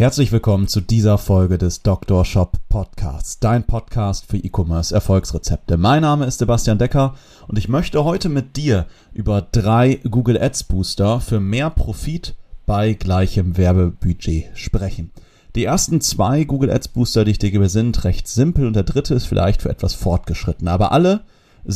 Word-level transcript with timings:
Herzlich 0.00 0.32
willkommen 0.32 0.66
zu 0.66 0.80
dieser 0.80 1.18
Folge 1.18 1.58
des 1.58 1.82
Dr. 1.82 2.24
Shop 2.24 2.56
Podcasts, 2.70 3.38
dein 3.38 3.64
Podcast 3.64 4.24
für 4.24 4.38
E-Commerce 4.38 4.94
Erfolgsrezepte. 4.94 5.76
Mein 5.76 6.00
Name 6.00 6.24
ist 6.24 6.38
Sebastian 6.38 6.78
Decker 6.78 7.16
und 7.48 7.58
ich 7.58 7.68
möchte 7.68 8.02
heute 8.02 8.30
mit 8.30 8.56
dir 8.56 8.86
über 9.12 9.42
drei 9.42 10.00
Google 10.10 10.40
Ads 10.40 10.64
Booster 10.64 11.20
für 11.20 11.38
mehr 11.38 11.68
Profit 11.68 12.34
bei 12.64 12.94
gleichem 12.94 13.58
Werbebudget 13.58 14.46
sprechen. 14.54 15.10
Die 15.54 15.64
ersten 15.64 16.00
zwei 16.00 16.44
Google 16.44 16.70
Ads 16.70 16.88
Booster, 16.88 17.26
die 17.26 17.32
ich 17.32 17.38
dir 17.38 17.50
gebe, 17.50 17.68
sind 17.68 18.02
recht 18.04 18.26
simpel 18.26 18.66
und 18.66 18.76
der 18.76 18.84
dritte 18.84 19.12
ist 19.12 19.26
vielleicht 19.26 19.60
für 19.60 19.68
etwas 19.68 19.92
fortgeschritten. 19.92 20.68
Aber 20.68 20.92
alle 20.92 21.24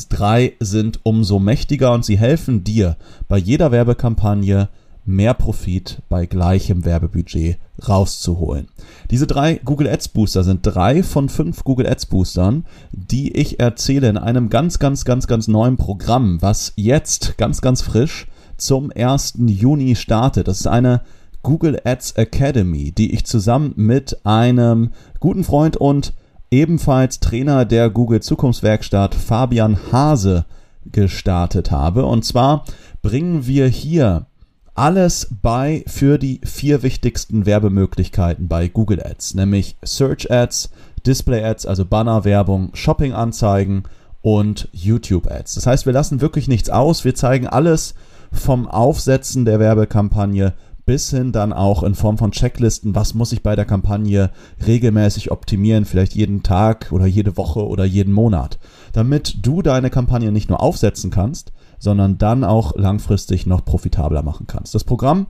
drei 0.08 0.54
sind 0.60 1.00
umso 1.02 1.40
mächtiger 1.40 1.92
und 1.92 2.06
sie 2.06 2.16
helfen 2.16 2.64
dir 2.64 2.96
bei 3.28 3.36
jeder 3.36 3.70
Werbekampagne 3.70 4.70
mehr 5.04 5.34
Profit 5.34 6.02
bei 6.08 6.26
gleichem 6.26 6.84
Werbebudget 6.84 7.58
rauszuholen. 7.86 8.68
Diese 9.10 9.26
drei 9.26 9.60
Google 9.64 9.88
Ads 9.88 10.08
Booster 10.08 10.44
sind 10.44 10.60
drei 10.62 11.02
von 11.02 11.28
fünf 11.28 11.64
Google 11.64 11.86
Ads 11.86 12.06
Boostern, 12.06 12.64
die 12.92 13.36
ich 13.36 13.60
erzähle 13.60 14.08
in 14.08 14.16
einem 14.16 14.48
ganz, 14.48 14.78
ganz, 14.78 15.04
ganz, 15.04 15.26
ganz 15.26 15.48
neuen 15.48 15.76
Programm, 15.76 16.40
was 16.40 16.72
jetzt 16.76 17.36
ganz, 17.36 17.60
ganz 17.60 17.82
frisch 17.82 18.26
zum 18.56 18.90
1. 18.94 19.34
Juni 19.46 19.96
startet. 19.96 20.48
Das 20.48 20.60
ist 20.60 20.66
eine 20.66 21.02
Google 21.42 21.80
Ads 21.84 22.12
Academy, 22.12 22.92
die 22.92 23.12
ich 23.12 23.26
zusammen 23.26 23.74
mit 23.76 24.24
einem 24.24 24.92
guten 25.20 25.44
Freund 25.44 25.76
und 25.76 26.14
ebenfalls 26.50 27.20
Trainer 27.20 27.64
der 27.64 27.90
Google 27.90 28.20
Zukunftswerkstatt 28.20 29.14
Fabian 29.14 29.78
Hase 29.92 30.46
gestartet 30.90 31.70
habe. 31.70 32.06
Und 32.06 32.24
zwar 32.24 32.64
bringen 33.02 33.46
wir 33.46 33.66
hier 33.66 34.26
alles 34.74 35.28
bei 35.42 35.84
für 35.86 36.18
die 36.18 36.40
vier 36.44 36.82
wichtigsten 36.82 37.46
Werbemöglichkeiten 37.46 38.48
bei 38.48 38.68
Google 38.68 39.02
Ads, 39.02 39.34
nämlich 39.34 39.76
Search 39.84 40.30
Ads, 40.30 40.70
Display 41.06 41.44
Ads, 41.44 41.66
also 41.66 41.84
Bannerwerbung, 41.84 42.70
Shopping 42.74 43.12
Anzeigen 43.12 43.84
und 44.20 44.68
YouTube 44.72 45.30
Ads. 45.30 45.54
Das 45.54 45.66
heißt, 45.66 45.86
wir 45.86 45.92
lassen 45.92 46.20
wirklich 46.20 46.48
nichts 46.48 46.70
aus. 46.70 47.04
Wir 47.04 47.14
zeigen 47.14 47.46
alles 47.46 47.94
vom 48.32 48.66
Aufsetzen 48.66 49.44
der 49.44 49.60
Werbekampagne 49.60 50.54
bis 50.86 51.10
hin 51.10 51.32
dann 51.32 51.52
auch 51.52 51.82
in 51.82 51.94
Form 51.94 52.18
von 52.18 52.30
Checklisten, 52.30 52.94
was 52.94 53.14
muss 53.14 53.32
ich 53.32 53.42
bei 53.42 53.56
der 53.56 53.64
Kampagne 53.64 54.30
regelmäßig 54.66 55.30
optimieren, 55.30 55.84
vielleicht 55.84 56.14
jeden 56.14 56.42
Tag 56.42 56.92
oder 56.92 57.06
jede 57.06 57.36
Woche 57.36 57.66
oder 57.66 57.84
jeden 57.84 58.12
Monat, 58.12 58.58
damit 58.92 59.38
du 59.46 59.62
deine 59.62 59.88
Kampagne 59.88 60.30
nicht 60.30 60.50
nur 60.50 60.60
aufsetzen 60.60 61.10
kannst, 61.10 61.52
sondern 61.84 62.18
dann 62.18 62.42
auch 62.42 62.74
langfristig 62.74 63.46
noch 63.46 63.64
profitabler 63.64 64.22
machen 64.22 64.46
kannst. 64.48 64.74
Das 64.74 64.82
Programm 64.82 65.26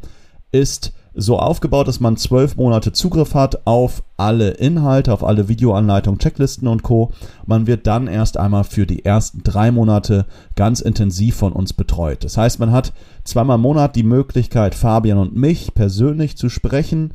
ist 0.53 0.95
so 1.15 1.39
aufgebaut, 1.39 1.87
dass 1.87 2.01
man 2.01 2.17
zwölf 2.17 2.57
Monate 2.57 2.93
Zugriff 2.93 3.35
hat 3.35 3.67
auf 3.67 4.03
alle 4.17 4.51
Inhalte, 4.51 5.13
auf 5.13 5.23
alle 5.23 5.49
Videoanleitungen, 5.49 6.19
Checklisten 6.19 6.67
und 6.67 6.83
Co. 6.83 7.13
Man 7.47 7.67
wird 7.67 7.87
dann 7.87 8.09
erst 8.09 8.37
einmal 8.37 8.65
für 8.65 8.87
die 8.87 9.05
ersten 9.05 9.43
drei 9.45 9.71
Monate 9.71 10.27
ganz 10.57 10.81
intensiv 10.81 11.37
von 11.37 11.53
uns 11.53 11.73
betreut. 11.73 12.25
Das 12.25 12.37
heißt, 12.37 12.59
man 12.59 12.73
hat 12.73 12.93
zweimal 13.23 13.57
im 13.57 13.63
Monat 13.63 13.95
die 13.95 14.03
Möglichkeit, 14.03 14.75
Fabian 14.75 15.19
und 15.19 15.37
mich 15.37 15.75
persönlich 15.75 16.37
zu 16.37 16.49
sprechen 16.49 17.13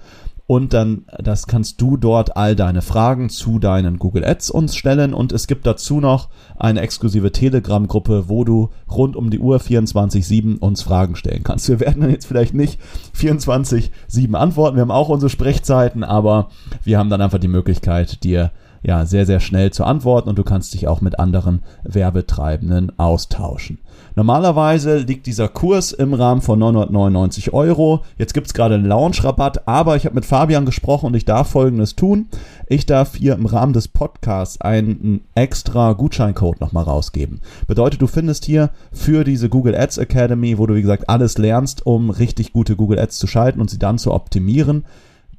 und 0.49 0.73
dann, 0.73 1.05
das 1.19 1.45
kannst 1.45 1.79
du 1.79 1.95
dort 1.95 2.35
all 2.35 2.55
deine 2.55 2.81
Fragen 2.81 3.29
zu 3.29 3.59
deinen 3.59 3.99
Google 3.99 4.25
Ads 4.25 4.49
uns 4.49 4.75
stellen 4.75 5.13
und 5.13 5.31
es 5.31 5.45
gibt 5.45 5.67
dazu 5.67 5.99
noch 5.99 6.29
eine 6.57 6.81
exklusive 6.81 7.31
Telegram-Gruppe, 7.31 8.29
wo 8.29 8.43
du 8.43 8.71
rund 8.89 9.15
um 9.15 9.29
die 9.29 9.37
Uhr 9.37 9.57
24-7 9.57 10.57
uns 10.57 10.81
Fragen 10.81 11.15
stellen 11.15 11.43
kannst. 11.43 11.69
Wir 11.69 11.79
werden 11.79 12.01
dann 12.01 12.09
jetzt 12.09 12.25
vielleicht 12.25 12.55
nicht 12.55 12.79
24-7 13.15 14.33
antworten, 14.33 14.77
wir 14.77 14.81
haben 14.81 14.89
auch 14.89 15.09
unsere 15.09 15.29
Sprechzeiten, 15.29 16.03
aber 16.03 16.49
wir 16.83 16.97
haben 16.97 17.11
dann 17.11 17.21
einfach 17.21 17.37
die 17.37 17.47
Möglichkeit, 17.47 18.23
dir 18.23 18.49
ja 18.81 19.05
sehr, 19.05 19.25
sehr 19.25 19.39
schnell 19.39 19.71
zu 19.71 19.83
antworten 19.83 20.29
und 20.29 20.37
du 20.37 20.43
kannst 20.43 20.73
dich 20.73 20.87
auch 20.87 21.01
mit 21.01 21.19
anderen 21.19 21.63
Werbetreibenden 21.83 22.97
austauschen. 22.97 23.79
Normalerweise 24.15 24.97
liegt 24.97 25.27
dieser 25.27 25.47
Kurs 25.47 25.91
im 25.91 26.13
Rahmen 26.13 26.41
von 26.41 26.59
999 26.59 27.53
Euro. 27.53 28.03
Jetzt 28.17 28.33
gibt 28.33 28.47
es 28.47 28.53
gerade 28.53 28.75
einen 28.75 28.85
Launch-Rabatt, 28.85 29.67
aber 29.67 29.95
ich 29.95 30.05
habe 30.05 30.15
mit 30.15 30.25
Fabian 30.25 30.65
gesprochen 30.65 31.07
und 31.07 31.15
ich 31.15 31.25
darf 31.25 31.49
folgendes 31.51 31.95
tun. 31.95 32.27
Ich 32.67 32.85
darf 32.85 33.15
hier 33.15 33.33
im 33.33 33.45
Rahmen 33.45 33.73
des 33.73 33.87
Podcasts 33.87 34.59
einen 34.61 35.21
extra 35.35 35.93
Gutscheincode 35.93 36.59
nochmal 36.59 36.83
rausgeben. 36.83 37.41
Bedeutet, 37.67 38.01
du 38.01 38.07
findest 38.07 38.45
hier 38.45 38.71
für 38.91 39.23
diese 39.23 39.49
Google 39.49 39.75
Ads 39.75 39.97
Academy, 39.99 40.57
wo 40.57 40.65
du 40.65 40.75
wie 40.75 40.81
gesagt 40.81 41.09
alles 41.09 41.37
lernst, 41.37 41.85
um 41.85 42.09
richtig 42.09 42.51
gute 42.51 42.75
Google 42.75 42.99
Ads 42.99 43.19
zu 43.19 43.27
schalten 43.27 43.61
und 43.61 43.69
sie 43.69 43.79
dann 43.79 43.97
zu 43.97 44.13
optimieren. 44.13 44.85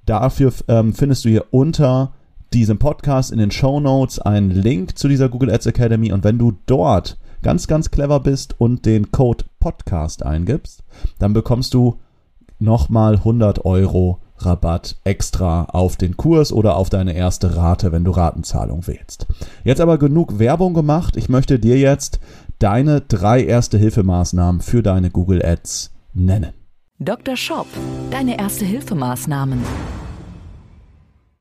Dafür 0.06 0.52
ähm, 0.68 0.94
findest 0.94 1.24
du 1.24 1.28
hier 1.28 1.44
unter 1.50 2.12
diesem 2.52 2.78
Podcast 2.78 3.30
in 3.30 3.38
den 3.38 3.50
Show 3.50 3.80
Notes 3.80 4.18
einen 4.18 4.50
Link 4.50 4.98
zu 4.98 5.08
dieser 5.08 5.28
Google 5.28 5.50
Ads 5.50 5.66
Academy 5.66 6.12
und 6.12 6.24
wenn 6.24 6.38
du 6.38 6.52
dort 6.66 7.18
ganz, 7.42 7.66
ganz 7.66 7.90
clever 7.90 8.20
bist 8.20 8.58
und 8.58 8.86
den 8.86 9.10
Code 9.12 9.44
Podcast 9.60 10.24
eingibst, 10.24 10.82
dann 11.18 11.32
bekommst 11.32 11.74
du 11.74 11.98
nochmal 12.58 13.14
100 13.14 13.64
Euro 13.64 14.20
Rabatt 14.38 14.96
extra 15.04 15.64
auf 15.64 15.96
den 15.96 16.16
Kurs 16.16 16.52
oder 16.52 16.76
auf 16.76 16.90
deine 16.90 17.14
erste 17.14 17.56
Rate, 17.56 17.92
wenn 17.92 18.04
du 18.04 18.10
Ratenzahlung 18.10 18.86
wählst. 18.86 19.26
Jetzt 19.64 19.80
aber 19.80 19.98
genug 19.98 20.38
Werbung 20.38 20.74
gemacht. 20.74 21.16
Ich 21.16 21.28
möchte 21.28 21.58
dir 21.58 21.78
jetzt 21.78 22.20
deine 22.58 23.00
drei 23.00 23.44
erste 23.44 23.78
Hilfemaßnahmen 23.78 24.60
für 24.60 24.82
deine 24.82 25.10
Google 25.10 25.44
Ads 25.44 25.92
nennen. 26.14 26.52
Dr. 26.98 27.36
Shop, 27.36 27.66
deine 28.10 28.38
erste 28.38 28.64
Hilfemaßnahmen. 28.64 29.62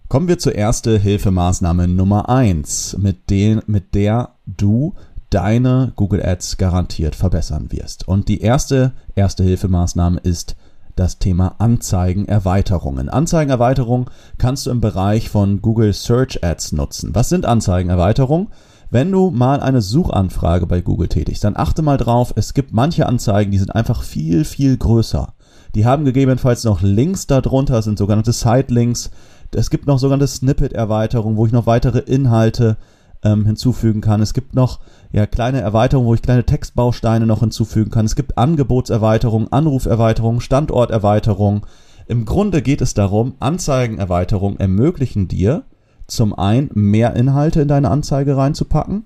Kommen 0.09 0.27
wir 0.27 0.39
zur 0.39 0.55
erste 0.55 0.97
Hilfemaßnahme 0.97 1.87
Nummer 1.87 2.29
eins, 2.29 2.97
mit, 2.97 3.29
mit 3.67 3.93
der 3.93 4.31
du 4.47 4.95
deine 5.29 5.93
Google 5.97 6.25
Ads 6.25 6.57
garantiert 6.57 7.15
verbessern 7.15 7.71
wirst. 7.71 8.07
Und 8.07 8.27
die 8.27 8.41
erste 8.41 8.93
erste 9.13 9.43
Hilfemaßnahme 9.43 10.19
ist 10.21 10.55
das 10.95 11.19
Thema 11.19 11.57
Anzeigenerweiterungen. 11.59 13.07
Anzeigenerweiterung 13.09 14.09
kannst 14.39 14.65
du 14.65 14.71
im 14.71 14.81
Bereich 14.81 15.29
von 15.29 15.61
Google 15.61 15.93
Search 15.93 16.43
Ads 16.43 16.71
nutzen. 16.71 17.13
Was 17.13 17.29
sind 17.29 17.45
Anzeigenerweiterungen? 17.45 18.47
Wenn 18.89 19.11
du 19.11 19.29
mal 19.29 19.59
eine 19.59 19.83
Suchanfrage 19.83 20.65
bei 20.65 20.81
Google 20.81 21.09
tätigst, 21.09 21.43
dann 21.43 21.55
achte 21.55 21.83
mal 21.83 21.97
drauf, 21.97 22.33
es 22.35 22.55
gibt 22.55 22.73
manche 22.73 23.05
Anzeigen, 23.05 23.51
die 23.51 23.59
sind 23.59 23.75
einfach 23.75 24.01
viel, 24.01 24.43
viel 24.43 24.75
größer. 24.75 25.35
Die 25.75 25.85
haben 25.85 26.03
gegebenenfalls 26.03 26.63
noch 26.63 26.81
Links 26.81 27.27
darunter, 27.27 27.83
sind 27.83 27.99
sogenannte 27.99 28.33
Side-Links. 28.33 29.11
Es 29.55 29.69
gibt 29.69 29.87
noch 29.87 29.99
sogenannte 29.99 30.27
Snippet-Erweiterungen, 30.27 31.37
wo 31.37 31.45
ich 31.45 31.51
noch 31.51 31.65
weitere 31.65 31.99
Inhalte 31.99 32.77
ähm, 33.23 33.45
hinzufügen 33.45 34.01
kann. 34.01 34.21
Es 34.21 34.33
gibt 34.33 34.55
noch 34.55 34.79
ja, 35.11 35.25
kleine 35.25 35.61
Erweiterungen, 35.61 36.07
wo 36.07 36.13
ich 36.13 36.21
kleine 36.21 36.45
Textbausteine 36.45 37.25
noch 37.25 37.39
hinzufügen 37.39 37.91
kann. 37.91 38.05
Es 38.05 38.15
gibt 38.15 38.37
Angebotserweiterungen, 38.37 39.51
Anruferweiterungen, 39.51 40.41
Standorterweiterungen. 40.41 41.61
Im 42.07 42.25
Grunde 42.25 42.61
geht 42.61 42.81
es 42.81 42.93
darum, 42.93 43.35
Anzeigenerweiterungen 43.39 44.59
ermöglichen 44.59 45.27
dir 45.27 45.63
zum 46.07 46.33
einen 46.33 46.71
mehr 46.73 47.15
Inhalte 47.15 47.61
in 47.61 47.67
deine 47.67 47.91
Anzeige 47.91 48.35
reinzupacken 48.35 49.03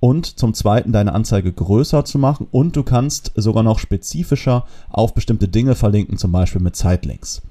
und 0.00 0.38
zum 0.38 0.52
zweiten 0.52 0.92
deine 0.92 1.14
Anzeige 1.14 1.52
größer 1.52 2.04
zu 2.04 2.18
machen 2.18 2.46
und 2.50 2.76
du 2.76 2.82
kannst 2.82 3.32
sogar 3.36 3.62
noch 3.62 3.78
spezifischer 3.78 4.66
auf 4.90 5.14
bestimmte 5.14 5.48
Dinge 5.48 5.74
verlinken, 5.74 6.18
zum 6.18 6.32
Beispiel 6.32 6.60
mit 6.60 6.76
Zeitlinks. 6.76 7.42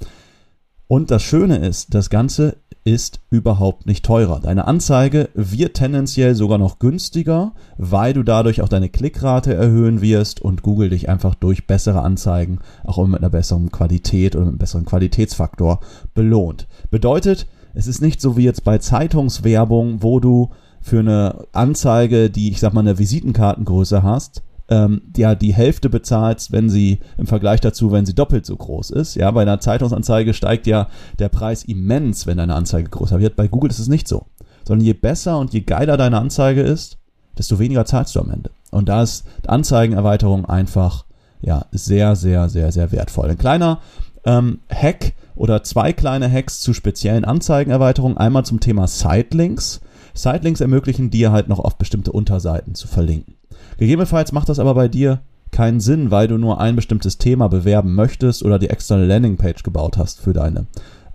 Und 0.87 1.09
das 1.09 1.23
Schöne 1.23 1.57
ist, 1.57 1.93
das 1.95 2.09
Ganze 2.11 2.57
ist 2.83 3.19
überhaupt 3.31 3.87
nicht 3.87 4.05
teurer. 4.05 4.39
Deine 4.39 4.67
Anzeige 4.67 5.29
wird 5.33 5.73
tendenziell 5.73 6.35
sogar 6.35 6.59
noch 6.59 6.77
günstiger, 6.77 7.53
weil 7.77 8.13
du 8.13 8.21
dadurch 8.21 8.61
auch 8.61 8.69
deine 8.69 8.89
Klickrate 8.89 9.55
erhöhen 9.55 10.01
wirst 10.01 10.39
und 10.39 10.61
Google 10.61 10.89
dich 10.89 11.09
einfach 11.09 11.33
durch 11.33 11.65
bessere 11.65 12.03
Anzeigen 12.03 12.59
auch 12.83 12.99
immer 12.99 13.07
mit 13.07 13.21
einer 13.21 13.31
besseren 13.31 13.71
Qualität 13.71 14.35
oder 14.35 14.45
mit 14.45 14.51
einem 14.51 14.57
besseren 14.59 14.85
Qualitätsfaktor 14.85 15.79
belohnt. 16.13 16.67
Bedeutet, 16.91 17.47
es 17.73 17.87
ist 17.87 18.01
nicht 18.01 18.21
so 18.21 18.37
wie 18.37 18.43
jetzt 18.43 18.63
bei 18.63 18.77
Zeitungswerbung, 18.77 20.03
wo 20.03 20.19
du 20.19 20.51
für 20.79 20.99
eine 20.99 21.47
Anzeige, 21.51 22.29
die 22.29 22.51
ich 22.51 22.59
sag 22.59 22.73
mal 22.73 22.81
eine 22.81 22.99
Visitenkartengröße 22.99 24.03
hast, 24.03 24.43
ähm, 24.69 25.01
ja 25.15 25.35
die 25.35 25.53
Hälfte 25.53 25.89
bezahlst, 25.89 26.51
wenn 26.51 26.69
sie 26.69 26.99
im 27.17 27.27
Vergleich 27.27 27.61
dazu, 27.61 27.91
wenn 27.91 28.05
sie 28.05 28.15
doppelt 28.15 28.45
so 28.45 28.55
groß 28.55 28.91
ist. 28.91 29.15
Ja, 29.15 29.29
bei 29.31 29.43
einer 29.43 29.59
Zeitungsanzeige 29.59 30.33
steigt 30.33 30.67
ja 30.67 30.87
der 31.19 31.29
Preis 31.29 31.63
immens, 31.63 32.25
wenn 32.25 32.37
deine 32.37 32.55
Anzeige 32.55 32.89
größer 32.89 33.19
wird. 33.19 33.35
Bei 33.35 33.47
Google 33.47 33.69
ist 33.69 33.79
es 33.79 33.87
nicht 33.87 34.07
so. 34.07 34.25
Sondern 34.67 34.85
je 34.85 34.93
besser 34.93 35.37
und 35.37 35.53
je 35.53 35.61
geiler 35.61 35.97
deine 35.97 36.17
Anzeige 36.17 36.61
ist, 36.61 36.97
desto 37.37 37.59
weniger 37.59 37.85
zahlst 37.85 38.15
du 38.15 38.21
am 38.21 38.31
Ende. 38.31 38.49
Und 38.71 38.89
da 38.89 39.03
ist 39.03 39.25
Anzeigenerweiterung 39.45 40.45
einfach 40.45 41.05
ja 41.41 41.65
sehr, 41.71 42.15
sehr, 42.15 42.49
sehr, 42.49 42.71
sehr 42.71 42.91
wertvoll. 42.91 43.29
Ein 43.29 43.37
kleiner 43.37 43.79
ähm, 44.25 44.59
Hack 44.69 45.13
oder 45.35 45.63
zwei 45.63 45.93
kleine 45.93 46.31
Hacks 46.31 46.61
zu 46.61 46.73
speziellen 46.73 47.25
Anzeigenerweiterungen. 47.25 48.17
Einmal 48.17 48.45
zum 48.45 48.59
Thema 48.59 48.87
Sitelinks. 48.87 49.81
Sitelinks 50.13 50.61
ermöglichen 50.61 51.09
dir 51.11 51.31
halt 51.31 51.49
noch 51.49 51.59
auf 51.59 51.77
bestimmte 51.77 52.11
Unterseiten 52.11 52.73
zu 52.73 52.87
verlinken. 52.87 53.34
Gegebenenfalls 53.77 54.31
macht 54.31 54.49
das 54.49 54.59
aber 54.59 54.73
bei 54.73 54.87
dir 54.87 55.21
keinen 55.51 55.79
Sinn, 55.79 56.11
weil 56.11 56.27
du 56.27 56.37
nur 56.37 56.59
ein 56.59 56.75
bestimmtes 56.75 57.17
Thema 57.17 57.47
bewerben 57.47 57.95
möchtest 57.95 58.43
oder 58.43 58.59
die 58.59 58.69
externe 58.69 59.05
Landingpage 59.05 59.63
gebaut 59.63 59.97
hast 59.97 60.19
für 60.19 60.33
deine 60.33 60.65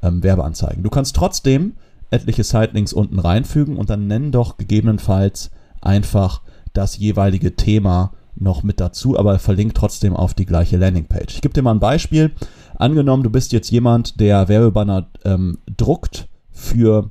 ähm, 0.03 0.23
Werbeanzeigen. 0.23 0.83
Du 0.83 0.91
kannst 0.91 1.17
trotzdem 1.17 1.75
etliche 2.11 2.45
Sitelinks 2.45 2.93
unten 2.93 3.19
reinfügen 3.19 3.77
und 3.77 3.91
dann 3.91 4.07
nenn 4.07 4.33
doch 4.33 4.57
gegebenenfalls 4.57 5.51
einfach 5.81 6.43
das 6.73 6.99
jeweilige 6.99 7.57
Thema 7.57 8.13
noch 8.37 8.63
mit 8.63 8.81
dazu, 8.81 9.19
aber 9.19 9.39
verlinkt 9.39 9.77
trotzdem 9.77 10.17
auf 10.17 10.35
die 10.35 10.47
gleiche 10.47 10.77
Landingpage. 10.77 11.35
Ich 11.35 11.41
gebe 11.43 11.53
dir 11.53 11.63
mal 11.63 11.75
ein 11.75 11.81
Beispiel. 11.81 12.33
Angenommen, 12.77 13.23
du 13.23 13.31
bist 13.31 13.53
jetzt 13.53 13.71
jemand, 13.71 14.21
der 14.21 14.49
Werbebanner 14.49 15.09
ähm, 15.25 15.59
druckt 15.77 16.29
für 16.51 17.11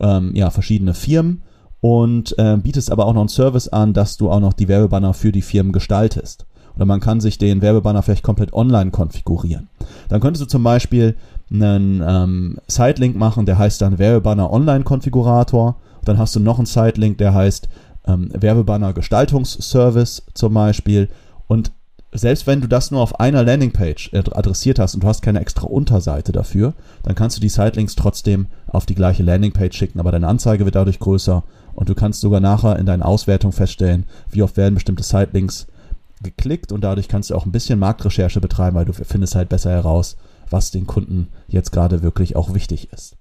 ähm, 0.00 0.34
ja, 0.34 0.50
verschiedene 0.50 0.94
Firmen 0.94 1.42
und 1.80 2.38
äh, 2.38 2.56
bietest 2.56 2.90
aber 2.90 3.06
auch 3.06 3.14
noch 3.14 3.20
einen 3.20 3.28
Service 3.28 3.68
an, 3.68 3.92
dass 3.92 4.16
du 4.16 4.30
auch 4.30 4.40
noch 4.40 4.52
die 4.52 4.68
Werbebanner 4.68 5.14
für 5.14 5.32
die 5.32 5.42
Firmen 5.42 5.72
gestaltest. 5.72 6.46
Oder 6.74 6.86
man 6.86 7.00
kann 7.00 7.20
sich 7.20 7.38
den 7.38 7.60
Werbebanner 7.60 8.02
vielleicht 8.02 8.22
komplett 8.22 8.52
online 8.52 8.90
konfigurieren. 8.90 9.68
Dann 10.08 10.20
könntest 10.20 10.42
du 10.44 10.46
zum 10.46 10.62
Beispiel 10.62 11.16
einen 11.52 12.02
ähm, 12.06 12.58
Sitelink 12.68 13.16
machen, 13.16 13.46
der 13.46 13.58
heißt 13.58 13.80
dann 13.80 13.98
Werbebanner 13.98 14.52
Online 14.52 14.84
Konfigurator. 14.84 15.76
Dann 16.04 16.18
hast 16.18 16.36
du 16.36 16.40
noch 16.40 16.58
einen 16.58 16.66
Sitelink, 16.66 17.18
der 17.18 17.34
heißt 17.34 17.68
ähm, 18.06 18.30
Werbebanner 18.32 18.92
Gestaltungsservice 18.92 20.24
zum 20.34 20.54
Beispiel. 20.54 21.08
Und 21.48 21.72
selbst 22.12 22.46
wenn 22.46 22.60
du 22.60 22.68
das 22.68 22.90
nur 22.90 23.00
auf 23.00 23.20
einer 23.20 23.42
Landingpage 23.42 24.12
adressiert 24.14 24.78
hast 24.78 24.94
und 24.94 25.02
du 25.02 25.08
hast 25.08 25.20
keine 25.20 25.40
extra 25.40 25.66
Unterseite 25.66 26.32
dafür, 26.32 26.74
dann 27.02 27.14
kannst 27.14 27.36
du 27.36 27.40
die 27.40 27.50
Sitelinks 27.50 27.96
trotzdem 27.96 28.46
auf 28.66 28.86
die 28.86 28.94
gleiche 28.94 29.22
Landingpage 29.22 29.76
schicken, 29.76 30.00
aber 30.00 30.12
deine 30.12 30.28
Anzeige 30.28 30.64
wird 30.64 30.74
dadurch 30.74 31.00
größer 31.00 31.42
und 31.78 31.88
du 31.88 31.94
kannst 31.94 32.22
sogar 32.22 32.40
nachher 32.40 32.76
in 32.76 32.86
deinen 32.86 33.04
Auswertungen 33.04 33.52
feststellen, 33.52 34.04
wie 34.32 34.42
oft 34.42 34.56
werden 34.56 34.74
bestimmte 34.74 35.04
Sitelinks 35.04 35.68
geklickt 36.24 36.72
und 36.72 36.82
dadurch 36.82 37.06
kannst 37.06 37.30
du 37.30 37.36
auch 37.36 37.46
ein 37.46 37.52
bisschen 37.52 37.78
Marktrecherche 37.78 38.40
betreiben, 38.40 38.74
weil 38.74 38.84
du 38.84 38.92
findest 38.92 39.36
halt 39.36 39.48
besser 39.48 39.70
heraus, 39.70 40.16
was 40.50 40.72
den 40.72 40.88
Kunden 40.88 41.28
jetzt 41.46 41.70
gerade 41.70 42.02
wirklich 42.02 42.34
auch 42.34 42.52
wichtig 42.52 42.92
ist. 42.92 43.16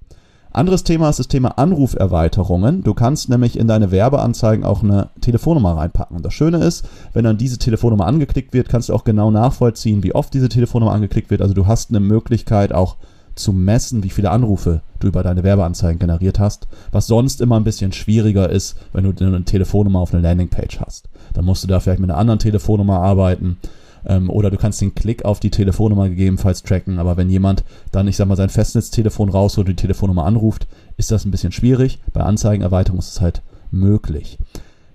Anderes 0.52 0.84
Thema 0.84 1.08
ist 1.08 1.20
das 1.20 1.28
Thema 1.28 1.60
Anruferweiterungen. 1.60 2.82
Du 2.82 2.96
kannst 2.96 3.30
nämlich 3.30 3.60
in 3.60 3.68
deine 3.68 3.92
Werbeanzeigen 3.92 4.66
auch 4.66 4.82
eine 4.82 5.10
Telefonnummer 5.22 5.78
reinpacken. 5.78 6.18
Und 6.18 6.26
das 6.26 6.34
Schöne 6.34 6.58
ist, 6.58 6.84
wenn 7.14 7.26
dann 7.26 7.38
diese 7.38 7.60
Telefonnummer 7.60 8.08
angeklickt 8.08 8.54
wird, 8.54 8.70
kannst 8.70 8.90
du 8.90 8.96
auch 8.96 9.04
genau 9.04 9.30
nachvollziehen, 9.30 10.02
wie 10.02 10.16
oft 10.16 10.34
diese 10.34 10.50
Telefonnummer 10.50 10.94
angeklickt 10.94 11.30
wird. 11.30 11.44
Also 11.44 11.54
du 11.54 11.68
hast 11.68 11.92
eine 11.92 12.00
Möglichkeit 12.00 12.74
auch 12.74 12.96
zu 13.36 13.54
messen, 13.54 14.04
wie 14.04 14.10
viele 14.10 14.32
Anrufe 14.32 14.82
du 15.00 15.08
über 15.08 15.24
deine 15.24 15.44
Werbeanzeigen 15.44 16.00
generiert 16.00 16.40
hast, 16.40 16.68
was 16.92 17.08
sonst 17.08 17.42
immer 17.42 17.58
ein 17.58 17.64
bisschen 17.64 17.92
schwieriger 17.92 18.50
ist, 18.50 18.78
wenn 18.94 19.04
du 19.04 19.26
eine 19.26 19.44
Telefonnummer 19.44 20.00
auf 20.00 20.14
einer 20.14 20.24
Landingpage 20.24 20.80
hast. 20.80 21.10
Dann 21.34 21.46
musst 21.46 21.64
du 21.64 21.68
da 21.68 21.80
vielleicht 21.80 22.00
mit 22.00 22.10
einer 22.10 22.20
anderen 22.20 22.40
Telefonnummer 22.40 23.00
arbeiten 23.00 23.58
ähm, 24.06 24.30
oder 24.30 24.50
du 24.50 24.58
kannst 24.58 24.82
den 24.82 24.96
Klick 24.96 25.26
auf 25.26 25.40
die 25.40 25.52
Telefonnummer 25.52 26.10
gegebenenfalls 26.10 26.64
tracken. 26.64 27.00
Aber 27.00 27.18
wenn 27.18 27.30
jemand 27.30 27.64
dann, 27.92 28.08
ich 28.08 28.18
sag 28.18 28.28
mal, 28.28 28.36
sein 28.36 28.50
Festnetztelefon 28.50 29.30
rausholt 29.30 29.68
und 29.68 29.80
die 29.80 29.82
Telefonnummer 29.82 30.26
anruft, 30.26 30.68
ist 30.98 31.12
das 31.12 31.26
ein 31.26 31.32
bisschen 31.32 31.52
schwierig. 31.52 32.00
Bei 32.14 32.22
Anzeigenerweiterung 32.22 33.00
ist 33.00 33.12
es 33.12 33.22
halt 33.22 33.42
möglich. 33.72 34.38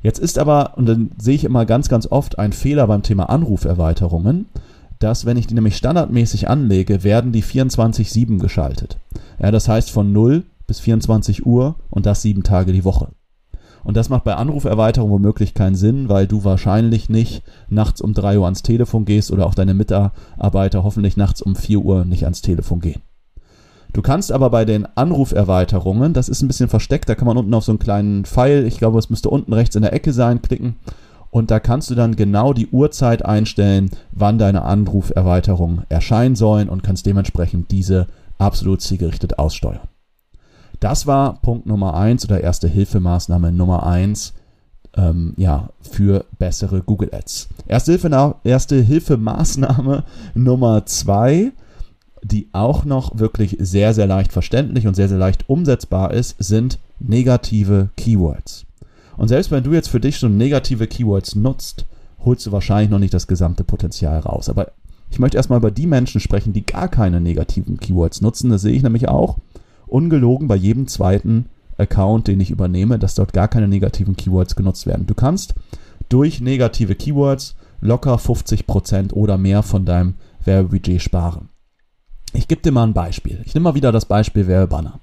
Jetzt 0.03 0.19
ist 0.19 0.39
aber, 0.39 0.77
und 0.77 0.87
dann 0.87 1.13
sehe 1.19 1.35
ich 1.35 1.45
immer 1.45 1.65
ganz, 1.65 1.89
ganz 1.89 2.07
oft 2.11 2.39
einen 2.39 2.53
Fehler 2.53 2.87
beim 2.89 3.03
Thema 3.03 3.31
Anruferweiterungen, 3.31 4.47
dass 5.03 5.27
wenn 5.27 5.37
ich 5.37 5.47
die 5.47 5.55
nämlich 5.55 5.77
standardmäßig 5.77 6.49
anlege, 6.49 7.05
werden 7.05 7.33
die 7.33 7.43
24-7 7.43 8.39
geschaltet. 8.39 8.99
Ja, 9.41 9.51
das 9.51 9.69
heißt 9.69 9.91
von 9.91 10.13
0 10.13 10.45
bis 10.67 10.81
24 10.81 11.45
Uhr 11.45 11.77
und 11.91 12.07
das 12.07 12.23
sieben 12.23 12.43
Tage 12.43 12.73
die 12.73 12.85
Woche. 12.85 13.09
Und 13.85 13.97
das 13.97 14.09
macht 14.09 14.25
bei 14.25 14.37
Anruferweiterung 14.37 15.11
womöglich 15.11 15.55
keinen 15.55 15.75
Sinn, 15.75 16.09
weil 16.09 16.27
du 16.27 16.45
wahrscheinlich 16.45 17.09
nicht 17.09 17.43
nachts 17.69 18.01
um 18.01 18.15
3 18.15 18.39
Uhr 18.39 18.45
ans 18.45 18.63
Telefon 18.63 19.05
gehst 19.05 19.33
oder 19.33 19.47
auch 19.47 19.55
deine 19.55 19.75
Mitarbeiter 19.75 20.85
hoffentlich 20.85 21.17
nachts 21.17 21.43
um 21.43 21.57
4 21.57 21.81
Uhr 21.81 22.05
nicht 22.05 22.25
ans 22.25 22.43
Telefon 22.43 22.81
gehen. 22.81 23.03
Du 23.93 24.01
kannst 24.01 24.33
aber 24.33 24.49
bei 24.49 24.65
den 24.65 24.87
Anruferweiterungen, 24.97 26.15
das 26.15 26.31
ist 26.31 26.41
ein 26.41 26.49
bisschen 26.49 26.71
versteckt, 26.71 27.09
da 27.09 27.15
kann 27.15 27.27
man 27.27 27.37
unten 27.37 27.53
auf 27.53 27.65
so 27.65 27.73
einen 27.73 27.79
kleinen 27.79 28.25
Pfeil, 28.25 28.65
ich 28.67 28.79
glaube, 28.79 28.99
es 28.99 29.11
müsste 29.11 29.29
unten 29.29 29.53
rechts 29.53 29.77
in 29.77 29.83
der 29.83 29.93
Ecke 29.93 30.13
sein, 30.13 30.41
klicken. 30.41 30.77
Und 31.33 31.51
da 31.51 31.61
kannst 31.61 31.89
du 31.89 31.95
dann 31.95 32.15
genau 32.15 32.53
die 32.53 32.69
Uhrzeit 32.69 33.25
einstellen, 33.25 33.91
wann 34.13 34.37
deine 34.37 34.63
Anruferweiterungen 34.63 35.85
erscheinen 35.89 36.37
sollen 36.37 36.69
und 36.69 36.83
kannst 36.83 37.07
dementsprechend 37.07 37.71
diese 37.71 38.07
absolut 38.37 38.83
zielgerichtet 38.83 39.39
aussteuern. 39.39 39.89
Das 40.79 41.07
war 41.07 41.41
Punkt 41.41 41.65
Nummer 41.65 41.95
eins 41.95 42.27
oder 42.27 42.43
erste 42.43 42.69
Hilfemaßnahme 42.69 43.51
Nummer 43.51 43.87
eins 43.87 44.35
ähm, 44.95 45.33
ja, 45.39 45.71
für 45.81 46.27
bessere 46.39 46.83
Google 46.83 47.09
Ads. 47.15 47.49
Erste, 47.67 47.93
Hilfe, 47.93 48.35
erste 48.45 48.83
Hilfemaßnahme 48.83 50.05
Nummer 50.35 50.85
zwei, 50.85 51.53
die 52.23 52.51
auch 52.53 52.85
noch 52.85 53.19
wirklich 53.19 53.57
sehr, 53.59 53.95
sehr 53.95 54.07
leicht 54.07 54.33
verständlich 54.33 54.87
und 54.87 54.97
sehr, 54.97 55.09
sehr 55.09 55.19
leicht 55.19 55.49
umsetzbar 55.49 56.13
ist, 56.13 56.37
sind 56.39 56.79
negative 56.99 57.89
Keywords. 57.97 58.67
Und 59.17 59.29
selbst 59.29 59.51
wenn 59.51 59.65
du 59.65 59.73
jetzt 59.73 59.89
für 59.89 60.01
dich 60.01 60.17
schon 60.17 60.37
negative 60.37 60.87
Keywords 60.87 61.35
nutzt, 61.35 61.87
holst 62.25 62.47
du 62.47 62.53
wahrscheinlich 62.53 62.91
noch 62.91 62.99
nicht 62.99 63.15
das 63.15 63.27
gesamte 63.27 63.65
Potenzial 63.65 64.21
raus. 64.21 64.49
Aber 64.49 64.73
ich 65.11 65.19
möchte 65.19 65.37
erstmal 65.37 65.59
über 65.59 65.71
die 65.71 65.87
Menschen 65.87 66.21
sprechen, 66.21 66.53
die 66.53 66.65
gar 66.65 66.89
keine 66.89 67.21
negativen 67.21 67.79
Keywords 67.79 68.21
nutzen. 68.21 68.51
Das 68.51 68.63
sehe 68.63 68.73
ich 68.73 68.83
nämlich 68.83 69.09
auch 69.09 69.39
ungelogen 69.87 70.49
bei 70.49 70.57
jedem 70.57 70.87
zweiten 70.87 71.47
Account, 71.77 72.29
den 72.29 72.41
ich 72.41 72.51
übernehme, 72.51 72.99
dass 72.99 73.15
dort 73.15 73.33
gar 73.33 73.49
keine 73.49 73.69
negativen 73.69 74.17
Keywords 74.17 74.57
genutzt 74.57 74.87
werden. 74.87 75.07
Du 75.07 75.15
kannst 75.15 75.55
durch 76.09 76.41
negative 76.41 76.95
Keywords 76.95 77.57
locker 77.81 78.15
50% 78.15 79.13
oder 79.13 79.37
mehr 79.37 79.63
von 79.63 79.85
deinem 79.85 80.15
Werbebudget 80.45 81.03
sparen. 81.03 81.49
Ich 82.33 82.49
gebe 82.49 82.63
dir 82.63 82.73
mal 82.73 82.85
ein 82.85 82.95
Beispiel. 82.95 83.41
Ich 83.45 83.55
nehme 83.55 83.65
mal 83.65 83.75
wieder 83.75 83.93
das 83.93 84.07
Beispiel 84.07 84.47
Werbebanner. 84.47 85.01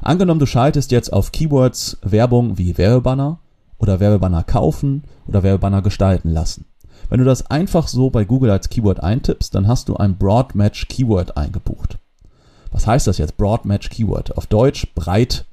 Angenommen, 0.00 0.40
du 0.40 0.46
schaltest 0.46 0.90
jetzt 0.90 1.12
auf 1.12 1.30
Keywords 1.30 1.98
Werbung 2.02 2.58
wie 2.58 2.76
Werbebanner 2.76 3.38
oder 3.82 4.00
Werbebanner 4.00 4.44
kaufen 4.44 5.02
oder 5.26 5.42
Werbebanner 5.42 5.82
gestalten 5.82 6.30
lassen. 6.30 6.64
Wenn 7.10 7.18
du 7.18 7.26
das 7.26 7.50
einfach 7.50 7.88
so 7.88 8.08
bei 8.08 8.24
Google 8.24 8.50
als 8.50 8.70
Keyword 8.70 9.02
eintippst, 9.02 9.54
dann 9.54 9.68
hast 9.68 9.88
du 9.88 9.96
ein 9.96 10.16
Broad 10.16 10.54
Match 10.54 10.88
Keyword 10.88 11.36
eingebucht. 11.36 11.98
Was 12.70 12.86
heißt 12.86 13.06
das 13.06 13.18
jetzt? 13.18 13.36
Broad 13.36 13.66
Match 13.66 13.90
Keyword. 13.90 14.38
Auf 14.38 14.46
Deutsch 14.46 14.86
breit 14.94 15.44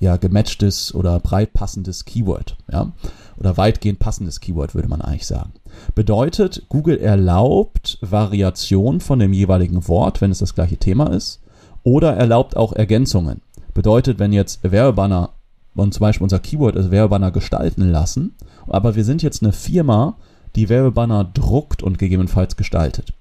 ja, 0.00 0.16
gematchtes 0.16 0.94
oder 0.94 1.18
breit 1.18 1.52
passendes 1.52 2.04
Keyword, 2.04 2.56
ja, 2.70 2.92
oder 3.36 3.56
weitgehend 3.56 3.98
passendes 3.98 4.40
Keyword 4.40 4.74
würde 4.74 4.88
man 4.88 5.00
eigentlich 5.00 5.26
sagen. 5.26 5.52
Bedeutet, 5.94 6.62
Google 6.68 6.98
erlaubt 6.98 7.98
Variation 8.00 9.00
von 9.00 9.18
dem 9.18 9.32
jeweiligen 9.32 9.88
Wort, 9.88 10.20
wenn 10.20 10.30
es 10.30 10.38
das 10.38 10.54
gleiche 10.54 10.76
Thema 10.76 11.12
ist, 11.12 11.40
oder 11.82 12.14
erlaubt 12.14 12.56
auch 12.56 12.72
Ergänzungen. 12.72 13.42
Bedeutet, 13.74 14.18
wenn 14.18 14.32
jetzt 14.32 14.60
Werbebanner 14.62 15.30
und 15.74 15.94
zum 15.94 16.00
Beispiel 16.00 16.24
unser 16.24 16.38
Keyword 16.38 16.76
ist 16.76 16.90
Werbebanner 16.90 17.30
gestalten 17.30 17.90
lassen, 17.90 18.34
aber 18.66 18.96
wir 18.96 19.04
sind 19.04 19.22
jetzt 19.22 19.42
eine 19.42 19.52
Firma, 19.52 20.16
die 20.56 20.68
Werbebanner 20.68 21.24
druckt 21.24 21.82
und 21.82 21.98
gegebenenfalls 21.98 22.56
gestaltet 22.56 23.12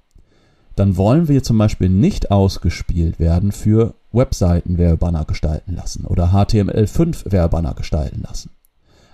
dann 0.78 0.96
wollen 0.96 1.28
wir 1.28 1.44
zum 1.44 1.58
Beispiel 1.58 1.90
nicht 1.90 2.32
ausgespielt 2.32 3.20
werden 3.20 3.52
für 3.52 3.96
Webseiten 4.12 4.78
Werbebanner 4.78 5.26
gestalten 5.26 5.76
lassen 5.76 6.06
oder 6.06 6.28
HTML5 6.32 7.32
Werbebanner 7.32 7.74
gestalten 7.74 8.22
lassen. 8.22 8.52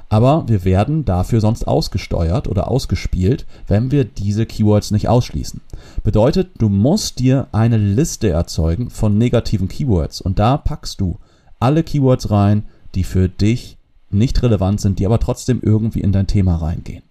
Aber 0.10 0.48
wir 0.48 0.66
werden 0.66 1.06
dafür 1.06 1.40
sonst 1.40 1.66
ausgesteuert 1.66 2.48
oder 2.48 2.70
ausgespielt, 2.70 3.48
wenn 3.68 3.92
wir 3.92 4.04
diese 4.04 4.46
Keywords 4.46 4.92
nicht 4.92 5.08
ausschließen. 5.08 5.62
Bedeutet, 6.04 6.52
du 6.60 6.70
musst 6.70 7.20
dir 7.20 7.48
eine 7.54 7.78
Liste 7.78 8.30
erzeugen 8.30 8.90
von 8.90 9.18
negativen 9.18 9.70
Keywords 9.70 10.22
und 10.22 10.38
da 10.40 10.58
packst 10.58 11.00
du 11.02 11.18
alle 11.60 11.84
Keywords 11.84 12.30
rein, 12.30 12.66
die 12.96 13.04
für 13.04 13.30
dich 13.30 13.78
nicht 14.10 14.42
relevant 14.44 14.82
sind, 14.82 15.00
die 15.00 15.06
aber 15.06 15.20
trotzdem 15.20 15.60
irgendwie 15.62 16.02
in 16.02 16.12
dein 16.12 16.28
Thema 16.28 16.56
reingehen. 16.56 17.04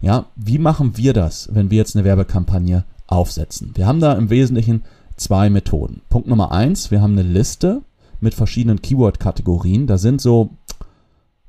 Ja, 0.00 0.26
wie 0.36 0.58
machen 0.58 0.96
wir 0.96 1.12
das, 1.12 1.48
wenn 1.52 1.70
wir 1.70 1.78
jetzt 1.78 1.96
eine 1.96 2.04
Werbekampagne 2.04 2.84
aufsetzen. 3.06 3.72
Wir 3.74 3.86
haben 3.86 4.00
da 4.00 4.12
im 4.12 4.30
Wesentlichen 4.30 4.84
zwei 5.16 5.50
Methoden. 5.50 6.02
Punkt 6.08 6.28
Nummer 6.28 6.52
eins, 6.52 6.90
wir 6.90 7.00
haben 7.00 7.18
eine 7.18 7.22
Liste 7.22 7.82
mit 8.20 8.34
verschiedenen 8.34 8.82
Keyword-Kategorien. 8.82 9.86
Da 9.86 9.98
sind 9.98 10.20
so 10.20 10.50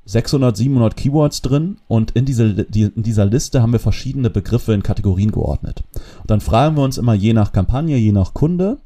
600, 0.06 0.56
700 0.56 0.96
Keywords 0.96 1.42
drin 1.42 1.76
und 1.86 2.12
in, 2.12 2.24
diese, 2.24 2.64
die, 2.64 2.82
in 2.82 3.02
dieser 3.02 3.26
Liste 3.26 3.62
haben 3.62 3.72
wir 3.72 3.78
verschiedene 3.78 4.30
Begriffe 4.30 4.72
in 4.72 4.82
Kategorien 4.82 5.30
geordnet. 5.30 5.84
Und 6.20 6.30
dann 6.30 6.40
fragen 6.40 6.76
wir 6.76 6.82
uns 6.82 6.98
immer 6.98 7.14
je 7.14 7.32
nach 7.32 7.52
Kampagne, 7.52 7.96
je 7.96 8.12
nach 8.12 8.34
Kunde, 8.34 8.78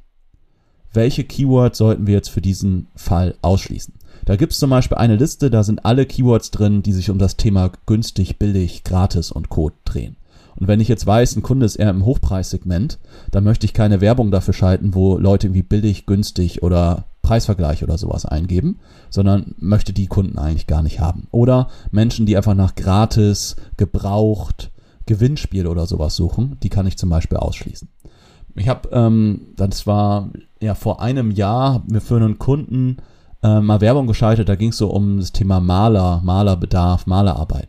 welche 0.92 1.24
Keywords 1.24 1.78
sollten 1.78 2.06
wir 2.06 2.14
jetzt 2.14 2.28
für 2.28 2.42
diesen 2.42 2.88
Fall 2.94 3.36
ausschließen. 3.40 3.94
Da 4.24 4.36
gibt 4.36 4.52
es 4.52 4.58
zum 4.58 4.70
Beispiel 4.70 4.96
eine 4.96 5.16
Liste, 5.16 5.50
da 5.50 5.62
sind 5.62 5.84
alle 5.84 6.06
Keywords 6.06 6.50
drin, 6.50 6.82
die 6.82 6.92
sich 6.92 7.10
um 7.10 7.18
das 7.18 7.36
Thema 7.36 7.70
günstig, 7.86 8.38
billig, 8.38 8.84
gratis 8.84 9.30
und 9.30 9.50
Code 9.50 9.76
drehen. 9.84 10.16
Und 10.56 10.68
wenn 10.68 10.80
ich 10.80 10.88
jetzt 10.88 11.06
weiß, 11.06 11.36
ein 11.36 11.42
Kunde 11.42 11.66
ist 11.66 11.76
eher 11.76 11.90
im 11.90 12.04
Hochpreissegment, 12.04 12.98
dann 13.30 13.44
möchte 13.44 13.66
ich 13.66 13.74
keine 13.74 14.00
Werbung 14.00 14.30
dafür 14.30 14.54
schalten, 14.54 14.94
wo 14.94 15.18
Leute 15.18 15.48
irgendwie 15.48 15.62
billig, 15.62 16.06
günstig 16.06 16.62
oder 16.62 17.04
Preisvergleich 17.22 17.82
oder 17.82 17.98
sowas 17.98 18.24
eingeben, 18.24 18.78
sondern 19.10 19.54
möchte 19.58 19.92
die 19.92 20.06
Kunden 20.06 20.38
eigentlich 20.38 20.66
gar 20.66 20.82
nicht 20.82 21.00
haben. 21.00 21.26
Oder 21.32 21.68
Menschen, 21.90 22.26
die 22.26 22.36
einfach 22.36 22.54
nach 22.54 22.76
gratis, 22.76 23.56
gebraucht, 23.76 24.70
Gewinnspiel 25.06 25.66
oder 25.66 25.86
sowas 25.86 26.16
suchen, 26.16 26.56
die 26.62 26.70
kann 26.70 26.86
ich 26.86 26.96
zum 26.96 27.10
Beispiel 27.10 27.38
ausschließen. 27.38 27.88
Ich 28.54 28.68
habe, 28.68 28.88
ähm, 28.92 29.48
das 29.56 29.86
war 29.86 30.30
ja 30.60 30.74
vor 30.74 31.02
einem 31.02 31.30
Jahr, 31.30 31.82
wir 31.88 32.00
für 32.00 32.16
einen 32.16 32.38
Kunden 32.38 32.98
äh, 33.44 33.60
mal 33.60 33.80
Werbung 33.80 34.06
geschaltet, 34.06 34.48
da 34.48 34.56
ging 34.56 34.70
es 34.70 34.78
so 34.78 34.88
um 34.88 35.18
das 35.18 35.30
Thema 35.30 35.60
Maler, 35.60 36.20
Malerbedarf, 36.24 37.06
Malerarbeit. 37.06 37.68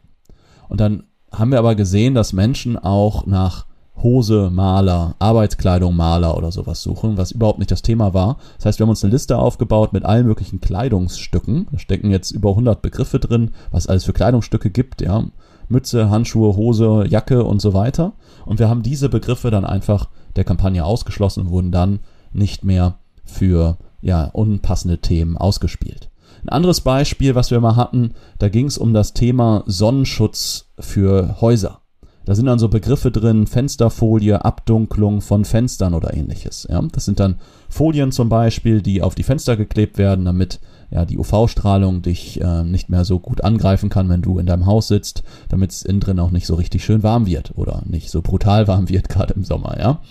Und 0.70 0.80
dann 0.80 1.04
haben 1.32 1.52
wir 1.52 1.60
aber 1.60 1.76
gesehen, 1.76 2.16
dass 2.16 2.34
Menschen 2.34 2.78
auch 2.78 3.26
nach 3.26 3.66
Hose, 3.98 4.50
Maler, 4.52 5.16
Arbeitskleidung, 5.20 5.96
Maler 5.96 6.38
oder 6.38 6.52
sowas 6.52 6.82
suchen, 6.82 7.18
was 7.18 7.32
überhaupt 7.32 7.60
nicht 7.60 7.72
das 7.72 7.82
Thema 7.82 8.14
war. 8.14 8.38
Das 8.58 8.66
heißt, 8.66 8.80
wir 8.80 8.86
haben 8.86 8.90
uns 8.90 9.04
eine 9.04 9.12
Liste 9.14 9.38
aufgebaut 9.38 9.94
mit 9.94 10.06
allen 10.06 10.26
möglichen 10.26 10.62
Kleidungsstücken. 10.62 11.68
Da 11.72 11.80
stecken 11.80 12.10
jetzt 12.10 12.32
über 12.32 12.50
100 12.50 12.82
Begriffe 12.82 13.20
drin, 13.20 13.52
was 13.72 13.88
alles 13.88 14.06
für 14.06 14.14
Kleidungsstücke 14.14 14.70
gibt, 14.70 15.02
ja. 15.02 15.26
Mütze, 15.68 16.10
Handschuhe, 16.10 16.56
Hose, 16.56 17.06
Jacke 17.10 17.44
und 17.44 17.60
so 17.60 17.74
weiter. 17.74 18.14
Und 18.46 18.60
wir 18.60 18.70
haben 18.70 18.84
diese 18.84 19.10
Begriffe 19.10 19.50
dann 19.50 19.66
einfach 19.66 20.10
der 20.36 20.44
Kampagne 20.44 20.86
ausgeschlossen 20.86 21.42
und 21.42 21.50
wurden 21.50 21.72
dann 21.72 22.00
nicht 22.34 22.64
mehr 22.64 23.00
für 23.24 23.78
ja, 24.06 24.26
unpassende 24.26 25.00
Themen 25.00 25.36
ausgespielt. 25.36 26.12
Ein 26.44 26.50
anderes 26.50 26.82
Beispiel, 26.82 27.34
was 27.34 27.50
wir 27.50 27.60
mal 27.60 27.76
hatten, 27.76 28.14
da 28.38 28.50
ging 28.50 28.68
es 28.68 28.78
um 28.78 28.94
das 28.94 29.14
Thema 29.14 29.64
Sonnenschutz 29.66 30.70
für 30.80 31.42
Häuser. 31.42 31.82
Da 32.24 32.36
sind 32.36 32.46
dann 32.46 32.60
so 32.60 32.70
Begriffe 32.70 33.10
drin, 33.10 33.48
Fensterfolie, 33.48 34.46
Abdunklung 34.46 35.22
von 35.22 35.44
Fenstern 35.44 35.96
oder 35.96 36.14
ähnliches. 36.14 36.68
Ja, 36.70 36.82
das 36.92 37.06
sind 37.06 37.20
dann 37.20 37.40
Folien 37.70 38.12
zum 38.12 38.30
Beispiel, 38.30 38.82
die 38.82 39.02
auf 39.02 39.16
die 39.16 39.24
Fenster 39.24 39.58
geklebt 39.58 39.98
werden, 39.98 40.26
damit 40.26 40.60
ja 40.92 41.06
die 41.06 41.18
UV-Strahlung 41.18 42.04
dich 42.04 42.40
äh, 42.42 42.64
nicht 42.64 42.90
mehr 42.90 43.06
so 43.06 43.20
gut 43.20 43.44
angreifen 43.44 43.90
kann, 43.90 44.10
wenn 44.10 44.22
du 44.22 44.38
in 44.38 44.46
deinem 44.46 44.68
Haus 44.68 44.88
sitzt, 44.88 45.24
damit 45.50 45.72
es 45.72 45.82
innen 45.82 46.00
drin 46.00 46.20
auch 46.20 46.32
nicht 46.32 46.46
so 46.46 46.56
richtig 46.56 46.86
schön 46.86 47.02
warm 47.02 47.26
wird 47.26 47.54
oder 47.56 47.82
nicht 47.88 48.12
so 48.12 48.22
brutal 48.22 48.68
warm 48.68 48.88
wird, 48.90 49.10
gerade 49.10 49.34
im 49.34 49.44
Sommer, 49.44 49.80
ja. 49.80 50.02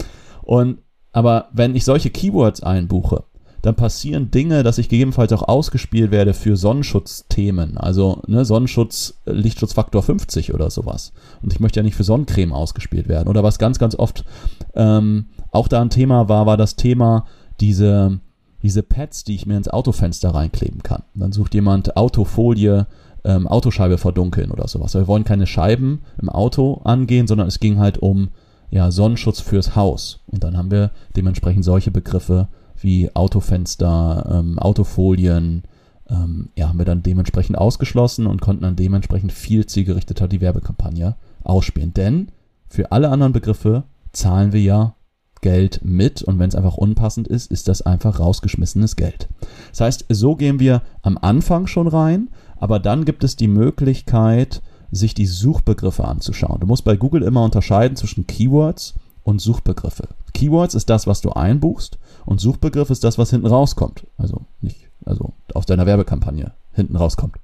Und 0.43 0.79
aber 1.13 1.49
wenn 1.53 1.77
ich 1.77 1.85
solche 1.85 2.11
Keywords 2.11 2.63
einbuche, 2.63 3.23
dann 3.65 3.77
passieren 3.77 4.31
Dinge, 4.31 4.63
dass 4.63 4.77
ich 4.77 4.91
gegebenenfalls 4.91 5.33
auch 5.33 5.49
ausgespielt 5.49 6.11
werde 6.11 6.35
für 6.35 6.55
Sonnenschutzthemen. 6.55 7.79
Also 7.79 8.21
ne, 8.27 8.45
Sonnenschutz, 8.45 9.15
äh, 9.25 9.33
Lichtschutzfaktor 9.33 10.03
50 10.03 10.53
oder 10.53 10.69
sowas. 10.69 11.13
Und 11.41 11.51
ich 11.55 11.61
möchte 11.61 11.81
ja 11.81 11.83
nicht 11.83 11.95
für 11.97 12.05
Sonnencreme 12.05 12.53
ausgespielt 12.53 13.09
werden. 13.09 13.27
Oder 13.27 13.43
was 13.43 13.59
ganz, 13.59 13.79
ganz 13.79 13.95
oft 13.95 14.27
ähm, 14.75 15.29
auch 15.51 15.67
da 15.67 15.81
ein 15.81 15.89
Thema 15.89 16.29
war, 16.29 16.45
war 16.45 16.59
das 16.59 16.77
Thema 16.77 17.25
diese, 17.59 18.21
diese 18.63 18.83
Pads, 18.83 19.25
die 19.25 19.35
ich 19.35 19.47
mir 19.47 19.57
ins 19.57 19.69
Autofenster 19.69 20.35
reinkleben 20.35 20.83
kann. 20.83 21.05
Dann 21.15 21.33
sucht 21.33 21.55
jemand 21.55 21.97
Autofolie, 21.97 22.87
ähm, 23.25 23.47
Autoscheibe 23.47 23.97
verdunkeln 23.97 24.51
oder 24.51 24.69
sowas. 24.69 24.93
Wir 24.93 25.07
wollen 25.07 25.25
keine 25.25 25.47
Scheiben 25.47 26.03
im 26.21 26.29
Auto 26.29 26.83
angehen, 26.85 27.27
sondern 27.27 27.49
es 27.49 27.61
ging 27.61 27.79
halt 27.79 27.97
um 27.97 28.29
ja, 28.69 28.91
Sonnenschutz 28.91 29.41
fürs 29.41 29.75
Haus. 29.75 30.21
Und 30.27 30.45
dann 30.45 30.59
haben 30.59 30.71
wir 30.71 30.91
dementsprechend 31.17 31.65
solche 31.65 31.91
Begriffe 31.91 32.49
wie 32.81 33.15
Autofenster, 33.15 34.27
ähm, 34.31 34.59
Autofolien, 34.59 35.65
ähm, 36.09 36.51
ja, 36.57 36.69
haben 36.69 36.79
wir 36.79 36.85
dann 36.85 37.03
dementsprechend 37.03 37.57
ausgeschlossen 37.57 38.27
und 38.27 38.41
konnten 38.41 38.63
dann 38.63 38.77
dementsprechend 38.77 39.33
viel 39.33 39.67
zielgerichteter 39.67 40.29
die 40.29 40.41
Werbekampagne 40.41 41.17
ausspielen. 41.43 41.95
Denn 41.95 42.29
für 42.69 42.93
alle 42.93 43.11
anderen 43.11 43.33
Begriffe 43.33 43.85
zahlen 44.13 44.53
wir 44.53 44.61
ja 44.61 44.95
Geld 45.41 45.81
mit 45.85 46.23
und 46.23 46.39
wenn 46.39 46.49
es 46.49 46.55
einfach 46.55 46.79
unpassend 46.79 47.29
ist, 47.29 47.51
ist 47.51 47.69
das 47.69 47.83
einfach 47.83 48.19
rausgeschmissenes 48.19 48.97
Geld. 48.97 49.29
Das 49.71 49.81
heißt, 49.83 50.07
so 50.09 50.37
gehen 50.37 50.59
wir 50.59 50.83
am 51.03 51.19
Anfang 51.19 51.67
schon 51.67 51.87
rein, 51.87 52.31
aber 52.57 52.79
dann 52.79 53.05
gibt 53.05 53.25
es 53.25 53.37
die 53.37 53.49
Möglichkeit, 53.49 54.63
sich 54.91 55.13
die 55.13 55.27
Suchbegriffe 55.27 56.05
anzuschauen. 56.05 56.61
Du 56.61 56.67
musst 56.67 56.85
bei 56.85 56.97
Google 56.97 57.23
immer 57.23 57.45
unterscheiden 57.45 57.97
zwischen 57.97 58.27
Keywords 58.27 58.95
und 59.23 59.41
Suchbegriffe. 59.41 60.09
Keywords 60.33 60.75
ist 60.75 60.89
das, 60.89 61.07
was 61.07 61.21
du 61.21 61.31
einbuchst 61.31 61.99
und 62.27 62.41
Suchbegriff 62.41 62.91
ist 62.91 63.05
das, 63.05 63.19
was 63.19 63.31
hinten 63.31 63.47
rauskommt. 63.47 64.07
Also 64.17 64.43
nicht, 64.61 64.89
also 65.05 65.33
aus 65.55 65.67
deiner 65.67 65.87
Werbekampagne 65.87 66.53
hinten 66.73 66.97
rauskommt. 66.97 67.37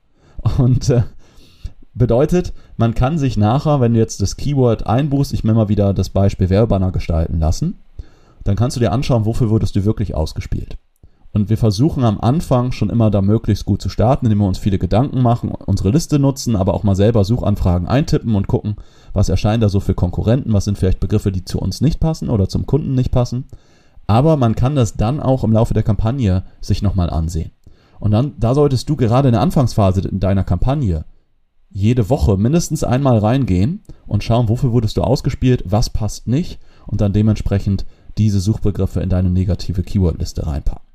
Und 0.58 0.88
äh, 0.88 1.02
bedeutet, 1.94 2.52
man 2.76 2.94
kann 2.94 3.18
sich 3.18 3.36
nachher, 3.36 3.80
wenn 3.80 3.94
du 3.94 4.00
jetzt 4.00 4.22
das 4.22 4.36
Keyword 4.36 4.86
einbuchst, 4.86 5.32
ich 5.32 5.44
mir 5.44 5.54
mal 5.54 5.68
wieder 5.68 5.92
das 5.92 6.08
Beispiel 6.08 6.50
Werbebanner 6.50 6.92
gestalten 6.92 7.38
lassen, 7.38 7.76
dann 8.44 8.56
kannst 8.56 8.76
du 8.76 8.80
dir 8.80 8.92
anschauen, 8.92 9.26
wofür 9.26 9.50
wurdest 9.50 9.76
du 9.76 9.84
wirklich 9.84 10.14
ausgespielt. 10.14 10.78
Und 11.32 11.48
wir 11.48 11.58
versuchen 11.58 12.02
am 12.04 12.20
Anfang 12.20 12.72
schon 12.72 12.90
immer 12.90 13.10
da 13.10 13.22
möglichst 13.22 13.64
gut 13.64 13.80
zu 13.80 13.88
starten, 13.88 14.26
indem 14.26 14.38
wir 14.38 14.48
uns 14.48 14.58
viele 14.58 14.78
Gedanken 14.78 15.22
machen, 15.22 15.50
unsere 15.50 15.90
Liste 15.90 16.18
nutzen, 16.18 16.56
aber 16.56 16.74
auch 16.74 16.82
mal 16.82 16.96
selber 16.96 17.22
Suchanfragen 17.22 17.86
eintippen 17.86 18.34
und 18.34 18.48
gucken, 18.48 18.76
was 19.12 19.28
erscheint 19.28 19.62
da 19.62 19.68
so 19.68 19.78
für 19.78 19.94
Konkurrenten, 19.94 20.52
was 20.52 20.64
sind 20.64 20.76
vielleicht 20.76 20.98
Begriffe, 20.98 21.30
die 21.30 21.44
zu 21.44 21.60
uns 21.60 21.80
nicht 21.80 22.00
passen 22.00 22.30
oder 22.30 22.48
zum 22.48 22.66
Kunden 22.66 22.94
nicht 22.96 23.12
passen. 23.12 23.44
Aber 24.10 24.36
man 24.36 24.56
kann 24.56 24.74
das 24.74 24.94
dann 24.94 25.20
auch 25.20 25.44
im 25.44 25.52
Laufe 25.52 25.72
der 25.72 25.84
Kampagne 25.84 26.42
sich 26.60 26.82
nochmal 26.82 27.10
ansehen. 27.10 27.52
Und 28.00 28.10
dann, 28.10 28.32
da 28.40 28.56
solltest 28.56 28.90
du 28.90 28.96
gerade 28.96 29.28
in 29.28 29.34
der 29.34 29.40
Anfangsphase 29.40 30.00
in 30.00 30.18
deiner 30.18 30.42
Kampagne 30.42 31.04
jede 31.68 32.10
Woche 32.10 32.36
mindestens 32.36 32.82
einmal 32.82 33.18
reingehen 33.18 33.84
und 34.08 34.24
schauen, 34.24 34.48
wofür 34.48 34.72
wurdest 34.72 34.96
du 34.96 35.02
ausgespielt, 35.02 35.62
was 35.64 35.90
passt 35.90 36.26
nicht 36.26 36.58
und 36.88 37.00
dann 37.00 37.12
dementsprechend 37.12 37.86
diese 38.18 38.40
Suchbegriffe 38.40 38.98
in 38.98 39.10
deine 39.10 39.30
negative 39.30 39.84
Keywordliste 39.84 40.44
reinpacken. 40.44 40.88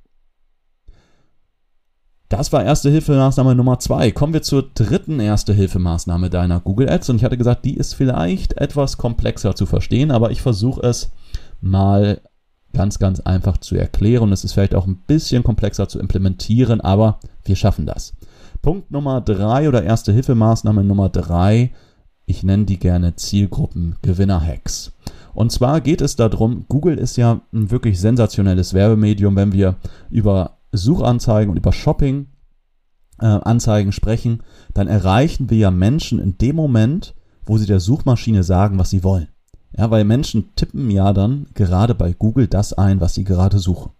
Das 2.27 2.51
war 2.51 2.65
Erste-Hilfe-Maßnahme 2.65 3.55
Nummer 3.55 3.79
zwei. 3.79 4.12
Kommen 4.12 4.34
wir 4.34 4.41
zur 4.41 4.63
dritten 4.74 5.22
Erste-Hilfe-Maßnahme 5.22 6.29
deiner 6.29 6.60
Google 6.60 6.89
Ads. 6.89 7.12
Und 7.12 7.15
ich 7.15 7.24
hatte 7.24 7.38
gesagt, 7.38 7.63
die 7.63 7.77
ist 7.77 7.93
vielleicht 7.93 8.57
etwas 8.57 8.98
komplexer 8.98 9.55
zu 9.55 9.65
verstehen, 9.65 10.12
aber 10.12 10.31
ich 10.31 10.41
versuche 10.41 10.81
es 10.81 11.12
mal 11.62 12.19
ganz, 12.75 13.00
ganz 13.00 13.22
einfach 13.22 13.58
zu 13.58 13.75
erklären. 13.75 14.32
Es 14.32 14.44
ist 14.44 14.53
vielleicht 14.53 14.75
auch 14.75 14.86
ein 14.86 14.98
bisschen 15.08 15.44
komplexer 15.44 15.88
zu 15.88 16.00
implementieren, 16.00 16.82
aber 16.82 17.20
wir 17.44 17.55
schaffen 17.55 17.86
das. 17.86 18.13
Punkt 18.62 18.91
Nummer 18.91 19.22
drei 19.22 19.67
oder 19.67 19.84
Erste-Hilfe-Maßnahme 19.84 20.84
Nummer 20.84 21.10
drei. 21.10 21.72
Ich 22.25 22.44
nenne 22.44 22.65
die 22.65 22.79
gerne 22.79 23.15
Zielgruppen-Gewinner-Hacks. 23.15 24.91
Und 25.34 25.51
zwar 25.51 25.82
geht 25.82 26.01
es 26.01 26.15
darum, 26.15 26.65
Google 26.67 26.98
ist 26.98 27.17
ja 27.17 27.41
ein 27.53 27.72
wirklich 27.72 28.00
sensationelles 28.00 28.74
Werbemedium, 28.74 29.36
wenn 29.36 29.51
wir 29.51 29.75
über 30.10 30.58
Suchanzeigen 30.72 31.51
und 31.51 31.58
über 31.58 31.74
Shopping 31.74 32.27
äh, 33.20 33.25
Anzeigen 33.25 33.91
sprechen, 33.91 34.44
dann 34.74 34.88
erreichen 34.88 35.50
wir 35.50 35.58
ja 35.58 35.72
Menschen 35.72 36.20
in 36.20 36.38
dem 36.38 36.55
Moment, 36.55 37.15
wo 37.46 37.58
sie 37.58 37.65
der 37.65 37.79
Suchmaschine 37.79 38.44
sagen, 38.44 38.79
was 38.79 38.89
sie 38.89 39.03
wollen. 39.03 39.27
Ja, 39.77 39.91
weil 39.91 40.05
Menschen 40.05 40.55
tippen 40.55 40.89
ja 40.89 41.12
dann 41.12 41.48
gerade 41.53 41.96
bei 41.96 42.13
Google 42.13 42.48
das 42.48 42.74
ein, 42.74 43.01
was 43.01 43.13
sie 43.13 43.24
gerade 43.24 43.60
suchen. 43.60 43.91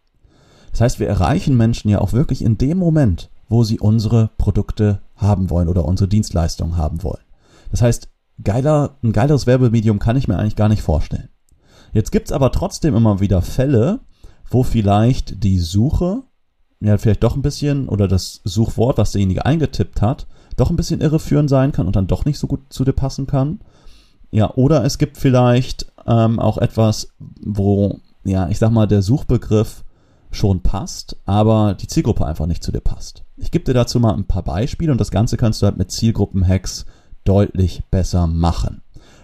Das 0.72 0.82
heißt, 0.82 1.00
wir 1.00 1.08
erreichen 1.08 1.58
Menschen 1.58 1.90
ja 1.90 2.00
auch 2.00 2.14
wirklich 2.14 2.44
in 2.44 2.58
dem 2.58 2.78
Moment, 2.78 3.30
wo 3.50 3.64
sie 3.64 3.80
unsere 3.80 4.30
Produkte 4.38 5.02
haben 5.16 5.50
wollen 5.50 5.68
oder 5.68 5.86
unsere 5.86 6.08
Dienstleistungen 6.08 6.78
haben 6.78 7.04
wollen. 7.04 7.24
Das 7.72 7.82
heißt, 7.82 8.10
geiler, 8.44 8.98
ein 9.04 9.12
geileres 9.12 9.48
Werbemedium 9.48 10.00
kann 10.00 10.18
ich 10.18 10.28
mir 10.28 10.38
eigentlich 10.38 10.56
gar 10.56 10.70
nicht 10.70 10.82
vorstellen. 10.82 11.30
Jetzt 11.94 12.12
gibt's 12.12 12.32
aber 12.32 12.52
trotzdem 12.52 12.96
immer 12.96 13.20
wieder 13.20 13.42
Fälle, 13.42 14.00
wo 14.50 14.64
vielleicht 14.64 15.44
die 15.44 15.60
Suche 15.60 16.24
ja 16.82 16.98
vielleicht 16.98 17.24
doch 17.24 17.36
ein 17.36 17.42
bisschen 17.42 17.88
oder 17.90 18.08
das 18.08 18.42
Suchwort, 18.44 18.98
was 18.98 19.12
derjenige 19.12 19.46
eingetippt 19.46 20.02
hat, 20.02 20.28
doch 20.58 20.70
ein 20.70 20.76
bisschen 20.76 21.02
irreführend 21.02 21.50
sein 21.50 21.72
kann 21.72 21.88
und 21.88 21.96
dann 21.96 22.08
doch 22.08 22.26
nicht 22.26 22.38
so 22.38 22.48
gut 22.48 22.62
zu 22.70 22.84
dir 22.84 22.94
passen 22.94 23.28
kann. 23.28 23.60
Ja, 24.32 24.54
oder 24.56 24.84
es 24.84 24.98
gibt 24.98 25.18
vielleicht 25.18 25.92
ähm, 26.06 26.40
auch 26.40 26.58
etwas, 26.58 27.10
wo, 27.20 28.00
ja, 28.24 28.50
ich 28.50 28.60
sag 28.60 28.72
mal, 28.72 28.88
der 28.88 29.02
Suchbegriff 29.02 29.84
schon 30.32 30.62
passt, 30.62 31.18
aber 31.26 31.76
die 31.76 31.88
Zielgruppe 31.88 32.26
einfach 32.26 32.46
nicht 32.46 32.64
zu 32.64 32.72
dir 32.72 32.82
passt. 32.82 33.24
Ich 33.38 33.52
gebe 33.52 33.66
dir 33.66 33.74
dazu 33.74 34.00
mal 34.00 34.14
ein 34.14 34.26
paar 34.28 34.44
Beispiele 34.44 34.92
und 34.92 35.00
das 35.00 35.12
Ganze 35.12 35.38
kannst 35.38 35.62
du 35.62 35.66
halt 35.66 35.78
mit 35.78 35.92
Zielgruppen-Hacks 35.92 36.86
deutlich 37.24 37.84
besser 37.90 38.28
machen. 38.28 38.82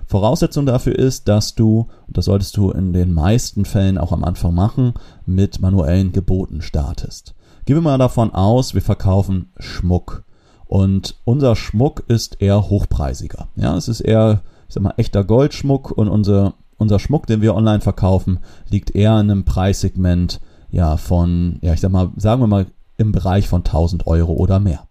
Voraussetzung 0.07 0.65
dafür 0.65 0.97
ist, 0.97 1.29
dass 1.29 1.55
du, 1.55 1.87
und 2.07 2.17
das 2.17 2.25
solltest 2.25 2.57
du 2.57 2.71
in 2.71 2.91
den 2.91 3.13
meisten 3.13 3.63
Fällen 3.63 3.97
auch 3.97 4.11
am 4.11 4.25
Anfang 4.25 4.53
machen, 4.53 4.93
mit 5.25 5.61
manuellen 5.61 6.11
Geboten 6.11 6.61
startest. 6.61 7.33
Gehen 7.65 7.77
wir 7.77 7.81
mal 7.81 7.97
davon 7.97 8.33
aus, 8.33 8.73
wir 8.73 8.81
verkaufen 8.81 9.51
Schmuck 9.57 10.25
Und 10.65 11.15
unser 11.23 11.55
Schmuck 11.55 12.03
ist 12.07 12.41
eher 12.41 12.69
hochpreisiger. 12.69 13.47
Ja, 13.55 13.77
es 13.77 13.87
ist 13.87 14.01
eher, 14.01 14.41
ich 14.71 14.75
sag 14.75 14.83
mal, 14.83 14.93
echter 14.95 15.25
Goldschmuck 15.25 15.91
und 15.91 16.07
unser, 16.07 16.53
unser 16.77 16.97
Schmuck, 16.97 17.27
den 17.27 17.41
wir 17.41 17.55
online 17.55 17.81
verkaufen, 17.81 18.39
liegt 18.69 18.95
eher 18.95 19.19
in 19.19 19.29
einem 19.29 19.43
Preissegment, 19.43 20.39
ja, 20.69 20.95
von, 20.95 21.59
ja, 21.61 21.73
ich 21.73 21.81
sag 21.81 21.91
mal, 21.91 22.11
sagen 22.15 22.41
wir 22.41 22.47
mal, 22.47 22.67
im 22.95 23.11
Bereich 23.11 23.49
von 23.49 23.65
1000 23.65 24.07
Euro 24.07 24.31
oder 24.31 24.61
mehr. 24.61 24.87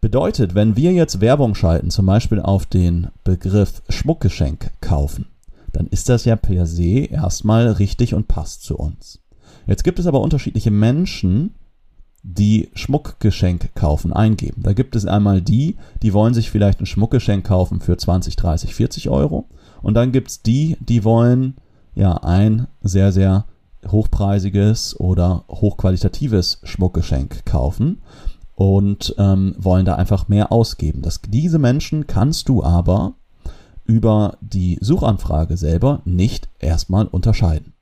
Bedeutet, 0.00 0.54
wenn 0.54 0.76
wir 0.76 0.92
jetzt 0.92 1.20
Werbung 1.20 1.56
schalten, 1.56 1.90
zum 1.90 2.06
Beispiel 2.06 2.38
auf 2.38 2.64
den 2.64 3.08
Begriff 3.24 3.82
Schmuckgeschenk 3.88 4.70
kaufen, 4.80 5.26
dann 5.72 5.88
ist 5.88 6.08
das 6.08 6.24
ja 6.24 6.36
per 6.36 6.66
se 6.66 7.06
erstmal 7.06 7.66
richtig 7.66 8.14
und 8.14 8.28
passt 8.28 8.62
zu 8.62 8.76
uns. 8.76 9.18
Jetzt 9.66 9.82
gibt 9.82 9.98
es 9.98 10.06
aber 10.06 10.20
unterschiedliche 10.20 10.70
Menschen, 10.70 11.56
die 12.24 12.70
Schmuckgeschenk 12.74 13.74
kaufen, 13.74 14.12
eingeben. 14.12 14.62
Da 14.62 14.72
gibt 14.72 14.96
es 14.96 15.04
einmal 15.04 15.42
die, 15.42 15.76
die 16.02 16.14
wollen 16.14 16.34
sich 16.34 16.50
vielleicht 16.50 16.80
ein 16.80 16.86
Schmuckgeschenk 16.86 17.46
kaufen 17.46 17.80
für 17.80 17.96
20, 17.96 18.34
30, 18.34 18.74
40 18.74 19.10
Euro. 19.10 19.46
Und 19.82 19.94
dann 19.94 20.10
gibt 20.10 20.30
es 20.30 20.42
die, 20.42 20.76
die 20.80 21.04
wollen 21.04 21.54
ja 21.94 22.14
ein 22.14 22.66
sehr, 22.82 23.12
sehr 23.12 23.44
hochpreisiges 23.86 24.98
oder 24.98 25.44
hochqualitatives 25.50 26.60
Schmuckgeschenk 26.64 27.44
kaufen 27.44 28.00
und 28.54 29.14
ähm, 29.18 29.54
wollen 29.58 29.84
da 29.84 29.96
einfach 29.96 30.28
mehr 30.28 30.50
ausgeben. 30.50 31.02
Das, 31.02 31.20
diese 31.20 31.58
Menschen 31.58 32.06
kannst 32.06 32.48
du 32.48 32.64
aber 32.64 33.14
über 33.84 34.38
die 34.40 34.78
Suchanfrage 34.80 35.58
selber 35.58 36.00
nicht 36.06 36.48
erstmal 36.58 37.06
unterscheiden. 37.06 37.74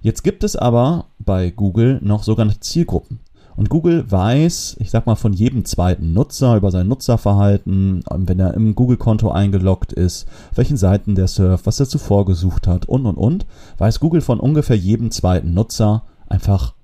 Jetzt 0.00 0.24
gibt 0.24 0.42
es 0.42 0.56
aber 0.56 1.06
bei 1.18 1.50
Google 1.50 2.00
noch 2.02 2.24
sogenannte 2.24 2.60
Zielgruppen. 2.60 3.20
Und 3.56 3.70
Google 3.70 4.10
weiß, 4.10 4.76
ich 4.80 4.90
sag 4.90 5.06
mal, 5.06 5.14
von 5.14 5.32
jedem 5.32 5.64
zweiten 5.64 6.12
Nutzer 6.12 6.56
über 6.56 6.70
sein 6.70 6.88
Nutzerverhalten, 6.88 8.04
wenn 8.10 8.38
er 8.38 8.54
im 8.54 8.74
Google-Konto 8.74 9.30
eingeloggt 9.30 9.94
ist, 9.94 10.26
welchen 10.54 10.76
Seiten 10.76 11.14
der 11.14 11.26
surft, 11.26 11.66
was 11.66 11.80
er 11.80 11.88
zuvor 11.88 12.26
gesucht 12.26 12.66
hat 12.66 12.86
und 12.86 13.06
und 13.06 13.16
und, 13.16 13.46
weiß 13.78 13.98
Google 14.00 14.20
von 14.20 14.40
ungefähr 14.40 14.76
jedem 14.76 15.10
zweiten 15.10 15.54
Nutzer 15.54 16.04
einfach, 16.28 16.74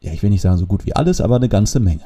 ja, 0.00 0.12
ich 0.12 0.22
will 0.22 0.30
nicht 0.30 0.40
sagen 0.40 0.56
so 0.56 0.66
gut 0.66 0.86
wie 0.86 0.96
alles, 0.96 1.20
aber 1.20 1.36
eine 1.36 1.50
ganze 1.50 1.80
Menge. 1.80 2.04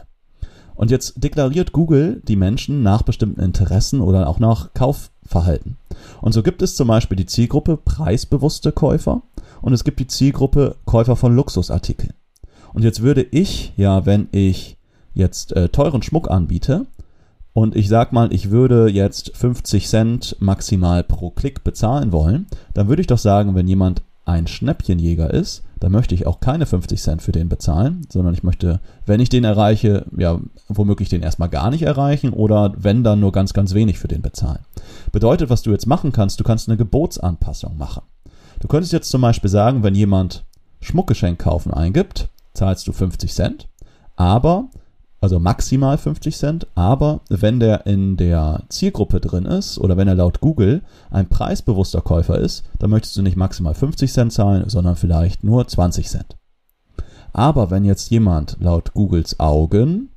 Und 0.75 0.91
jetzt 0.91 1.23
deklariert 1.23 1.71
Google 1.71 2.21
die 2.27 2.35
Menschen 2.35 2.83
nach 2.83 3.03
bestimmten 3.03 3.41
Interessen 3.41 4.01
oder 4.01 4.29
auch 4.29 4.41
nach 4.41 4.75
Kaufverhalten. 4.75 5.77
Und 6.21 6.33
so 6.33 6.43
gibt 6.43 6.63
es 6.63 6.75
zum 6.75 6.89
Beispiel 6.89 7.17
die 7.17 7.27
Zielgruppe 7.27 7.77
preisbewusste 7.77 8.73
Käufer 8.73 9.23
und 9.63 9.73
es 9.73 9.85
gibt 9.85 10.01
die 10.01 10.09
Zielgruppe 10.09 10.75
Käufer 10.85 11.15
von 11.15 11.37
Luxusartikeln. 11.37 12.13
Und 12.75 12.83
jetzt 12.83 13.00
würde 13.00 13.23
ich, 13.23 13.73
ja, 13.76 14.04
wenn 14.04 14.28
ich 14.33 14.76
jetzt 15.14 15.57
äh, 15.57 15.69
teuren 15.69 16.02
Schmuck 16.02 16.28
anbiete 16.28 16.87
und 17.52 17.76
ich 17.76 17.88
sag 17.88 18.12
mal, 18.12 18.33
ich 18.33 18.50
würde 18.50 18.90
jetzt 18.90 19.35
50 19.37 19.88
Cent 19.88 20.37
maximal 20.40 21.04
pro 21.04 21.31
Klick 21.31 21.62
bezahlen 21.62 22.11
wollen, 22.11 22.47
dann 22.75 22.88
würde 22.88 23.00
ich 23.00 23.07
doch 23.07 23.19
sagen, 23.19 23.54
wenn 23.54 23.69
jemand 23.69 24.02
ein 24.25 24.49
Schnäppchenjäger 24.49 25.33
ist, 25.33 25.62
dann 25.78 25.93
möchte 25.93 26.16
ich 26.16 26.26
auch 26.26 26.40
keine 26.40 26.66
50 26.66 27.00
Cent 27.00 27.23
für 27.23 27.31
den 27.31 27.49
bezahlen, 27.49 28.07
sondern 28.11 28.35
ich 28.35 28.43
möchte, 28.43 28.81
wenn 29.07 29.21
ich 29.21 29.28
den 29.28 29.45
erreiche, 29.45 30.07
ja, 30.16 30.40
womöglich 30.69 31.09
den 31.09 31.23
erstmal 31.23 31.50
gar 31.50 31.71
nicht 31.71 31.83
erreichen 31.83 32.33
oder 32.33 32.73
wenn 32.76 33.04
dann 33.04 33.21
nur 33.21 33.31
ganz, 33.31 33.52
ganz 33.52 33.75
wenig 33.75 34.00
für 34.00 34.09
den 34.09 34.23
bezahlen. 34.23 34.64
Bedeutet, 35.12 35.49
was 35.49 35.62
du 35.62 35.71
jetzt 35.71 35.87
machen 35.87 36.11
kannst, 36.11 36.40
du 36.40 36.45
kannst 36.45 36.69
eine 36.69 36.78
Gebotsanpassung 36.78 37.76
machen. 37.76 38.02
Du 38.59 38.66
könntest 38.66 38.93
jetzt 38.93 39.11
zum 39.11 39.21
Beispiel 39.21 39.50
sagen, 39.50 39.85
wenn 39.85 39.95
jemand 39.95 40.45
Schmuckgeschenk 40.81 41.38
kaufen 41.38 41.73
eingibt, 41.73 42.31
zahlst 42.54 42.87
du 42.88 42.92
50 42.92 43.32
Cent, 43.32 43.68
aber, 44.16 44.70
also 45.20 45.38
maximal 45.40 45.99
50 45.99 46.37
Cent, 46.37 46.66
aber 46.75 47.20
wenn 47.28 47.61
der 47.61 47.87
in 47.87 48.16
der 48.16 48.62
Zielgruppe 48.68 49.20
drin 49.20 49.44
ist 49.44 49.78
oder 49.78 49.96
wenn 49.96 50.08
er 50.08 50.14
laut 50.14 50.40
Google 50.40 50.82
ein 51.11 51.28
preisbewusster 51.28 52.00
Käufer 52.00 52.38
ist, 52.38 52.64
dann 52.78 52.90
möchtest 52.90 53.16
du 53.16 53.23
nicht 53.23 53.37
maximal 53.37 53.75
50 53.75 54.12
Cent 54.12 54.32
zahlen, 54.32 54.68
sondern 54.68 54.96
vielleicht 54.96 55.44
nur 55.44 55.66
20 55.66 56.08
Cent. 56.08 56.37
Aber 57.32 57.70
wenn 57.70 57.84
jetzt 57.84 58.11
jemand 58.11 58.56
laut 58.61 58.94
Googles 58.94 59.40
Augen 59.40 60.11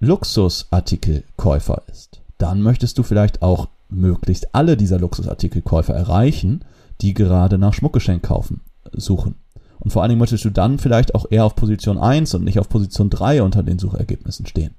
Luxusartikelkäufer 0.00 1.82
ist, 1.90 2.20
dann 2.36 2.60
möchtest 2.60 2.98
du 2.98 3.02
vielleicht 3.02 3.40
auch 3.40 3.68
möglichst 3.88 4.54
alle 4.54 4.76
dieser 4.76 4.98
Luxusartikelkäufer 4.98 5.94
erreichen, 5.94 6.64
die 7.00 7.14
gerade 7.14 7.58
nach 7.58 7.72
Schmuckgeschenk 7.72 8.22
kaufen 8.22 8.60
suchen. 8.92 9.36
Und 9.84 9.90
vor 9.90 10.02
allen 10.02 10.08
Dingen 10.08 10.18
möchtest 10.18 10.44
du 10.44 10.50
dann 10.50 10.78
vielleicht 10.78 11.14
auch 11.14 11.26
eher 11.30 11.44
auf 11.44 11.54
Position 11.54 11.98
1 11.98 12.34
und 12.34 12.44
nicht 12.44 12.58
auf 12.58 12.68
Position 12.68 13.10
3 13.10 13.42
unter 13.42 13.62
den 13.62 13.78
Suchergebnissen 13.78 14.46
stehen. 14.46 14.74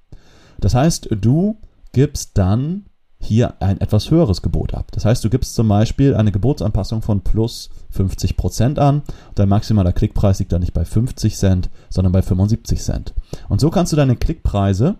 Das 0.59 0.73
heißt, 0.73 1.09
du 1.21 1.57
gibst 1.91 2.37
dann 2.37 2.85
hier 3.19 3.61
ein 3.61 3.81
etwas 3.81 4.11
höheres 4.11 4.41
Gebot 4.41 4.73
ab. 4.73 4.91
Das 4.91 5.05
heißt, 5.05 5.23
du 5.23 5.29
gibst 5.29 5.55
zum 5.55 5.67
Beispiel 5.67 6.15
eine 6.15 6.31
Gebotsanpassung 6.31 7.01
von 7.01 7.21
plus 7.21 7.69
50 7.91 8.37
Prozent 8.37 8.79
an. 8.79 9.03
Dein 9.35 9.49
maximaler 9.49 9.93
Klickpreis 9.93 10.39
liegt 10.39 10.51
dann 10.51 10.61
nicht 10.61 10.73
bei 10.73 10.85
50 10.85 11.35
Cent, 11.35 11.69
sondern 11.89 12.11
bei 12.11 12.21
75 12.21 12.81
Cent. 12.81 13.13
Und 13.49 13.61
so 13.61 13.69
kannst 13.69 13.93
du 13.93 13.97
deine 13.97 14.15
Klickpreise 14.15 14.95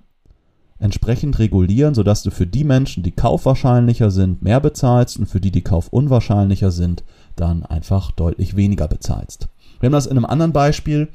entsprechend 0.78 1.40
regulieren, 1.40 1.94
sodass 1.94 2.24
du 2.24 2.32
für 2.32 2.48
die 2.48 2.64
Menschen, 2.64 3.04
die 3.04 3.12
kaufwahrscheinlicher 3.12 4.12
sind, 4.12 4.42
mehr 4.42 4.60
bezahlst 4.60 5.18
und 5.18 5.28
für 5.28 5.40
die, 5.40 5.52
die 5.52 5.62
kaufunwahrscheinlicher 5.62 6.72
sind, 6.72 7.04
dann 7.36 7.66
einfach 7.66 8.12
deutlich 8.12 8.56
weniger 8.56 8.88
bezahlst. 8.88 9.48
Wir 9.86 9.90
haben 9.90 9.94
das 9.94 10.08
in 10.08 10.18
einem 10.18 10.26
anderen 10.26 10.52
Beispiel 10.52 11.10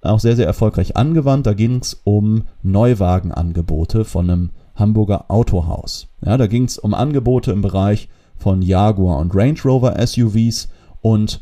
auch 0.00 0.20
sehr, 0.20 0.36
sehr 0.36 0.46
erfolgreich 0.46 0.96
angewandt. 0.96 1.44
Da 1.44 1.54
ging 1.54 1.80
es 1.80 2.02
um 2.04 2.44
Neuwagenangebote 2.62 4.04
von 4.04 4.30
einem 4.30 4.50
Hamburger 4.76 5.28
Autohaus. 5.28 6.06
Ja, 6.24 6.36
da 6.36 6.46
ging 6.46 6.62
es 6.62 6.78
um 6.78 6.94
Angebote 6.94 7.50
im 7.50 7.62
Bereich 7.62 8.08
von 8.36 8.62
Jaguar 8.62 9.18
und 9.18 9.34
Range 9.34 9.58
Rover 9.64 9.96
SUVs 10.06 10.68
und 11.00 11.40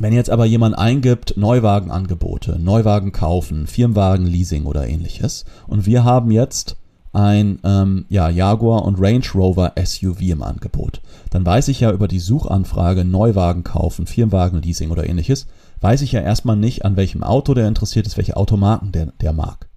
wenn 0.00 0.14
jetzt 0.14 0.30
aber 0.30 0.46
jemand 0.46 0.78
eingibt 0.78 1.36
Neuwagenangebote, 1.36 2.58
Neuwagen 2.58 3.12
kaufen, 3.12 3.66
Firmenwagen 3.66 4.24
Leasing 4.24 4.64
oder 4.64 4.88
ähnliches 4.88 5.44
und 5.66 5.84
wir 5.84 6.02
haben 6.02 6.30
jetzt 6.30 6.78
ein 7.18 7.58
ähm, 7.64 8.06
ja, 8.08 8.30
Jaguar 8.30 8.84
und 8.84 9.00
Range 9.00 9.24
Rover 9.34 9.72
SUV 9.76 10.20
im 10.20 10.42
Angebot, 10.42 11.02
dann 11.30 11.44
weiß 11.44 11.66
ich 11.66 11.80
ja 11.80 11.90
über 11.90 12.06
die 12.06 12.20
Suchanfrage 12.20 13.04
Neuwagen 13.04 13.64
kaufen, 13.64 14.06
Firmenwagen 14.06 14.62
Leasing 14.62 14.92
oder 14.92 15.08
ähnliches, 15.08 15.48
weiß 15.80 16.02
ich 16.02 16.12
ja 16.12 16.20
erstmal 16.20 16.56
nicht, 16.56 16.84
an 16.84 16.96
welchem 16.96 17.24
Auto 17.24 17.54
der 17.54 17.66
interessiert 17.66 18.06
ist, 18.06 18.16
welche 18.18 18.36
Automarken 18.36 18.92
der, 18.92 19.06
der 19.20 19.32
mag. 19.32 19.68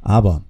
Aber 0.00 0.44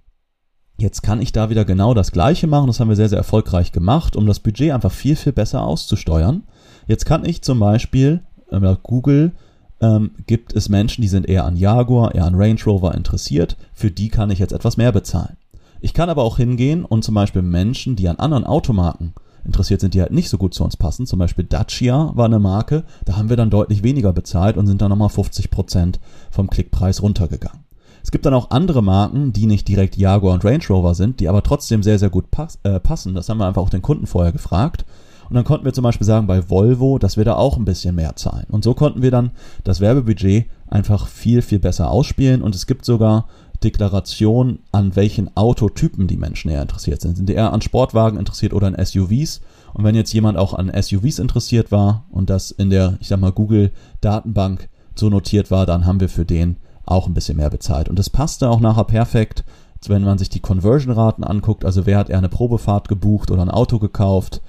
jetzt 0.76 1.02
kann 1.02 1.20
ich 1.20 1.32
da 1.32 1.50
wieder 1.50 1.64
genau 1.64 1.94
das 1.94 2.12
gleiche 2.12 2.46
machen, 2.46 2.68
das 2.68 2.78
haben 2.78 2.88
wir 2.88 2.96
sehr, 2.96 3.08
sehr 3.08 3.18
erfolgreich 3.18 3.72
gemacht, 3.72 4.14
um 4.14 4.26
das 4.26 4.38
Budget 4.38 4.70
einfach 4.70 4.92
viel, 4.92 5.16
viel 5.16 5.32
besser 5.32 5.64
auszusteuern. 5.64 6.44
Jetzt 6.86 7.06
kann 7.06 7.24
ich 7.24 7.42
zum 7.42 7.58
Beispiel, 7.58 8.22
äh, 8.52 8.76
Google 8.84 9.32
ähm, 9.80 10.12
gibt 10.28 10.54
es 10.54 10.68
Menschen, 10.68 11.02
die 11.02 11.08
sind 11.08 11.28
eher 11.28 11.44
an 11.44 11.56
Jaguar, 11.56 12.14
eher 12.14 12.24
an 12.24 12.36
Range 12.36 12.60
Rover 12.64 12.94
interessiert, 12.94 13.56
für 13.72 13.90
die 13.90 14.10
kann 14.10 14.30
ich 14.30 14.38
jetzt 14.38 14.52
etwas 14.52 14.76
mehr 14.76 14.92
bezahlen. 14.92 15.36
Ich 15.80 15.94
kann 15.94 16.10
aber 16.10 16.22
auch 16.22 16.36
hingehen 16.36 16.84
und 16.84 17.04
zum 17.04 17.14
Beispiel 17.14 17.42
Menschen, 17.42 17.96
die 17.96 18.08
an 18.08 18.16
anderen 18.16 18.44
Automarken 18.44 19.14
interessiert 19.44 19.80
sind, 19.80 19.94
die 19.94 20.00
halt 20.00 20.12
nicht 20.12 20.30
so 20.30 20.38
gut 20.38 20.54
zu 20.54 20.64
uns 20.64 20.76
passen, 20.76 21.06
zum 21.06 21.18
Beispiel 21.18 21.44
Dacia 21.44 22.12
war 22.14 22.24
eine 22.24 22.38
Marke, 22.38 22.84
da 23.04 23.16
haben 23.16 23.28
wir 23.28 23.36
dann 23.36 23.50
deutlich 23.50 23.82
weniger 23.82 24.12
bezahlt 24.12 24.56
und 24.56 24.66
sind 24.66 24.80
dann 24.80 24.88
nochmal 24.88 25.10
50 25.10 25.50
Prozent 25.50 26.00
vom 26.30 26.48
Klickpreis 26.48 27.02
runtergegangen. 27.02 27.64
Es 28.02 28.10
gibt 28.10 28.26
dann 28.26 28.34
auch 28.34 28.50
andere 28.50 28.82
Marken, 28.82 29.32
die 29.32 29.46
nicht 29.46 29.66
direkt 29.66 29.96
Jaguar 29.96 30.34
und 30.34 30.44
Range 30.44 30.64
Rover 30.68 30.94
sind, 30.94 31.20
die 31.20 31.28
aber 31.28 31.42
trotzdem 31.42 31.82
sehr, 31.82 31.98
sehr 31.98 32.10
gut 32.10 32.30
pass 32.30 32.58
äh, 32.62 32.78
passen. 32.78 33.14
Das 33.14 33.30
haben 33.30 33.38
wir 33.38 33.46
einfach 33.46 33.62
auch 33.62 33.70
den 33.70 33.80
Kunden 33.80 34.06
vorher 34.06 34.30
gefragt. 34.30 34.84
Und 35.30 35.36
dann 35.36 35.44
konnten 35.44 35.64
wir 35.64 35.72
zum 35.72 35.84
Beispiel 35.84 36.06
sagen 36.06 36.26
bei 36.26 36.50
Volvo, 36.50 36.98
dass 36.98 37.16
wir 37.16 37.24
da 37.24 37.36
auch 37.36 37.56
ein 37.56 37.64
bisschen 37.64 37.94
mehr 37.94 38.14
zahlen. 38.14 38.46
Und 38.50 38.62
so 38.62 38.74
konnten 38.74 39.00
wir 39.00 39.10
dann 39.10 39.30
das 39.64 39.80
Werbebudget 39.80 40.46
einfach 40.68 41.06
viel, 41.06 41.40
viel 41.40 41.58
besser 41.58 41.90
ausspielen. 41.90 42.42
Und 42.42 42.54
es 42.54 42.66
gibt 42.66 42.84
sogar 42.84 43.26
Deklaration, 43.64 44.60
an 44.72 44.94
welchen 44.94 45.36
Autotypen 45.36 46.06
die 46.06 46.16
Menschen 46.16 46.50
eher 46.50 46.62
interessiert 46.62 47.00
sind. 47.00 47.16
Sind 47.16 47.28
die 47.28 47.34
eher 47.34 47.52
an 47.52 47.62
Sportwagen 47.62 48.18
interessiert 48.18 48.52
oder 48.52 48.68
an 48.68 48.76
SUVs? 48.84 49.40
Und 49.72 49.84
wenn 49.84 49.94
jetzt 49.94 50.12
jemand 50.12 50.38
auch 50.38 50.54
an 50.54 50.70
SUVs 50.70 51.18
interessiert 51.18 51.72
war 51.72 52.04
und 52.10 52.30
das 52.30 52.50
in 52.50 52.70
der, 52.70 52.96
ich 53.00 53.08
sag 53.08 53.20
mal, 53.20 53.32
Google-Datenbank 53.32 54.68
so 54.94 55.08
notiert 55.08 55.50
war, 55.50 55.66
dann 55.66 55.86
haben 55.86 56.00
wir 56.00 56.08
für 56.08 56.24
den 56.24 56.56
auch 56.86 57.06
ein 57.06 57.14
bisschen 57.14 57.38
mehr 57.38 57.50
bezahlt. 57.50 57.88
Und 57.88 57.98
das 57.98 58.10
passte 58.10 58.48
auch 58.50 58.60
nachher 58.60 58.84
perfekt, 58.84 59.44
wenn 59.88 60.02
man 60.02 60.18
sich 60.18 60.28
die 60.28 60.40
Conversion-Raten 60.40 61.24
anguckt, 61.24 61.64
also 61.64 61.86
wer 61.86 61.98
hat 61.98 62.08
eher 62.08 62.18
eine 62.18 62.28
Probefahrt 62.28 62.88
gebucht 62.88 63.30
oder 63.30 63.42
ein 63.42 63.50
Auto 63.50 63.78
gekauft, 63.78 64.40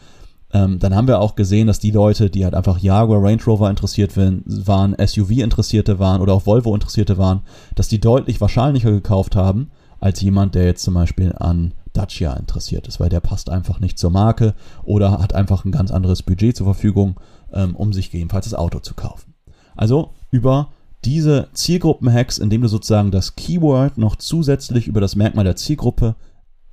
ähm, 0.56 0.80
dann 0.80 0.96
haben 0.96 1.10
wir 1.10 1.20
auch 1.20 1.36
gesehen, 1.36 1.68
dass 1.68 1.80
die 1.80 1.92
Leute, 1.92 2.30
die 2.30 2.46
halt 2.46 2.56
einfach 2.56 2.80
Jaguar, 2.80 3.22
Range 3.22 3.44
Rover 3.46 3.70
interessiert 3.70 4.16
waren, 4.16 4.96
SUV-Interessierte 4.98 6.00
waren 6.00 6.22
oder 6.22 6.32
auch 6.32 6.46
Volvo-Interessierte 6.46 7.18
waren, 7.18 7.42
dass 7.76 7.90
die 7.90 8.00
deutlich 8.00 8.40
wahrscheinlicher 8.40 8.90
gekauft 8.90 9.36
haben, 9.36 9.70
als 10.00 10.22
jemand, 10.22 10.56
der 10.56 10.64
jetzt 10.64 10.84
zum 10.84 10.94
Beispiel 10.94 11.34
an 11.38 11.74
Dacia 11.92 12.34
interessiert 12.34 12.88
ist, 12.88 13.02
weil 13.02 13.10
der 13.10 13.20
passt 13.20 13.50
einfach 13.50 13.82
nicht 13.82 14.00
zur 14.00 14.12
Marke 14.12 14.54
oder 14.84 15.20
hat 15.20 15.36
einfach 15.36 15.66
ein 15.66 15.74
ganz 15.74 15.92
anderes 15.92 16.24
Budget 16.24 16.56
zur 16.56 16.68
Verfügung, 16.68 17.20
ähm, 17.52 17.76
um 17.76 17.92
sich 17.92 18.10
gegebenenfalls 18.12 18.46
das 18.46 18.58
Auto 18.58 18.80
zu 18.80 18.94
kaufen. 18.94 19.34
Also 19.76 20.12
über 20.32 20.70
Diese 21.04 21.50
Zielgruppen-Hacks, 21.54 22.38
indem 22.38 22.62
du 22.62 22.68
sozusagen 22.68 23.12
das 23.12 23.36
Keyword 23.36 23.98
noch 23.98 24.16
zusätzlich 24.16 24.88
über 24.88 25.02
das 25.02 25.18
Merkmal 25.18 25.44
der 25.44 25.58
Zielgruppe 25.58 26.16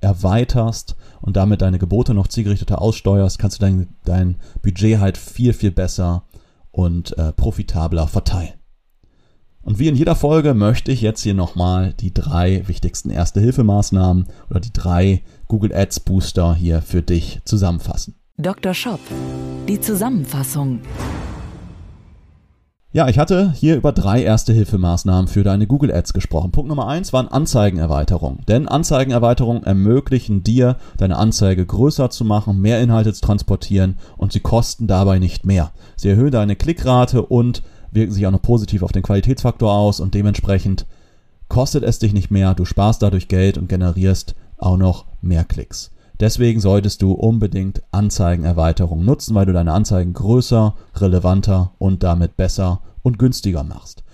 erweiterst 0.03 0.95
und 1.21 1.37
damit 1.37 1.61
deine 1.61 1.79
Gebote 1.79 2.13
noch 2.13 2.27
zielgerichteter 2.27 2.81
aussteuerst, 2.81 3.39
kannst 3.39 3.57
du 3.57 3.61
dein, 3.61 3.87
dein 4.03 4.37
Budget 4.61 4.99
halt 4.99 5.17
viel, 5.17 5.53
viel 5.53 5.71
besser 5.71 6.23
und 6.71 7.17
äh, 7.17 7.31
profitabler 7.33 8.07
verteilen. 8.07 8.53
Und 9.61 9.79
wie 9.79 9.87
in 9.87 9.95
jeder 9.95 10.15
Folge 10.15 10.53
möchte 10.53 10.91
ich 10.91 11.01
jetzt 11.01 11.21
hier 11.21 11.33
nochmal 11.33 11.93
die 11.93 12.13
drei 12.13 12.67
wichtigsten 12.67 13.09
Erste-Hilfemaßnahmen 13.09 14.27
oder 14.49 14.59
die 14.59 14.73
drei 14.73 15.23
Google 15.47 15.73
Ads 15.73 16.01
Booster 16.01 16.53
hier 16.53 16.81
für 16.81 17.01
dich 17.01 17.39
zusammenfassen. 17.45 18.15
Dr. 18.37 18.73
Shop, 18.73 18.99
die 19.69 19.79
Zusammenfassung. 19.79 20.81
Ja, 22.95 23.07
ich 23.07 23.17
hatte 23.17 23.51
hier 23.53 23.75
über 23.75 23.91
drei 23.91 24.21
Erste-Hilfemaßnahmen 24.21 25.27
für 25.27 25.41
deine 25.41 25.65
Google 25.65 25.91
Ads 25.91 26.13
gesprochen. 26.13 26.51
Punkt 26.51 26.69
Nummer 26.69 26.87
eins 26.87 27.11
waren 27.11 27.27
Anzeigenerweiterungen. 27.27 28.45
Denn 28.47 28.67
Anzeigenerweiterungen 28.67 29.63
ermöglichen 29.63 30.43
dir, 30.43 30.77
deine 30.97 31.17
Anzeige 31.17 31.65
größer 31.65 32.11
zu 32.11 32.23
machen, 32.23 32.61
mehr 32.61 32.81
Inhalte 32.81 33.11
zu 33.11 33.21
transportieren 33.21 33.97
und 34.15 34.31
sie 34.31 34.41
kosten 34.41 34.85
dabei 34.85 35.17
nicht 35.17 35.43
mehr. 35.43 35.71
Sie 35.95 36.09
erhöhen 36.09 36.29
deine 36.29 36.55
Klickrate 36.55 37.23
und 37.23 37.63
wirken 37.91 38.11
sich 38.11 38.27
auch 38.27 38.31
noch 38.31 38.43
positiv 38.43 38.83
auf 38.83 38.91
den 38.91 39.01
Qualitätsfaktor 39.01 39.73
aus 39.73 39.99
und 39.99 40.13
dementsprechend 40.13 40.85
kostet 41.49 41.83
es 41.83 41.97
dich 41.97 42.13
nicht 42.13 42.29
mehr, 42.29 42.53
du 42.53 42.63
sparst 42.63 43.01
dadurch 43.01 43.27
Geld 43.27 43.57
und 43.57 43.69
generierst 43.69 44.35
auch 44.59 44.77
noch 44.77 45.05
mehr 45.19 45.45
Klicks. 45.45 45.89
Deswegen 46.23 46.61
solltest 46.61 47.01
du 47.01 47.11
unbedingt 47.11 47.83
Anzeigenerweiterung 47.91 49.03
nutzen, 49.03 49.35
weil 49.35 49.45
du 49.45 49.51
deine 49.51 49.73
Anzeigen 49.73 50.13
größer, 50.13 50.73
relevanter 50.95 51.71
und 51.79 52.01
damit 52.01 52.37
besser 52.37 52.79
und 53.01 53.19
günstiger 53.19 53.65
machst. 53.65 54.05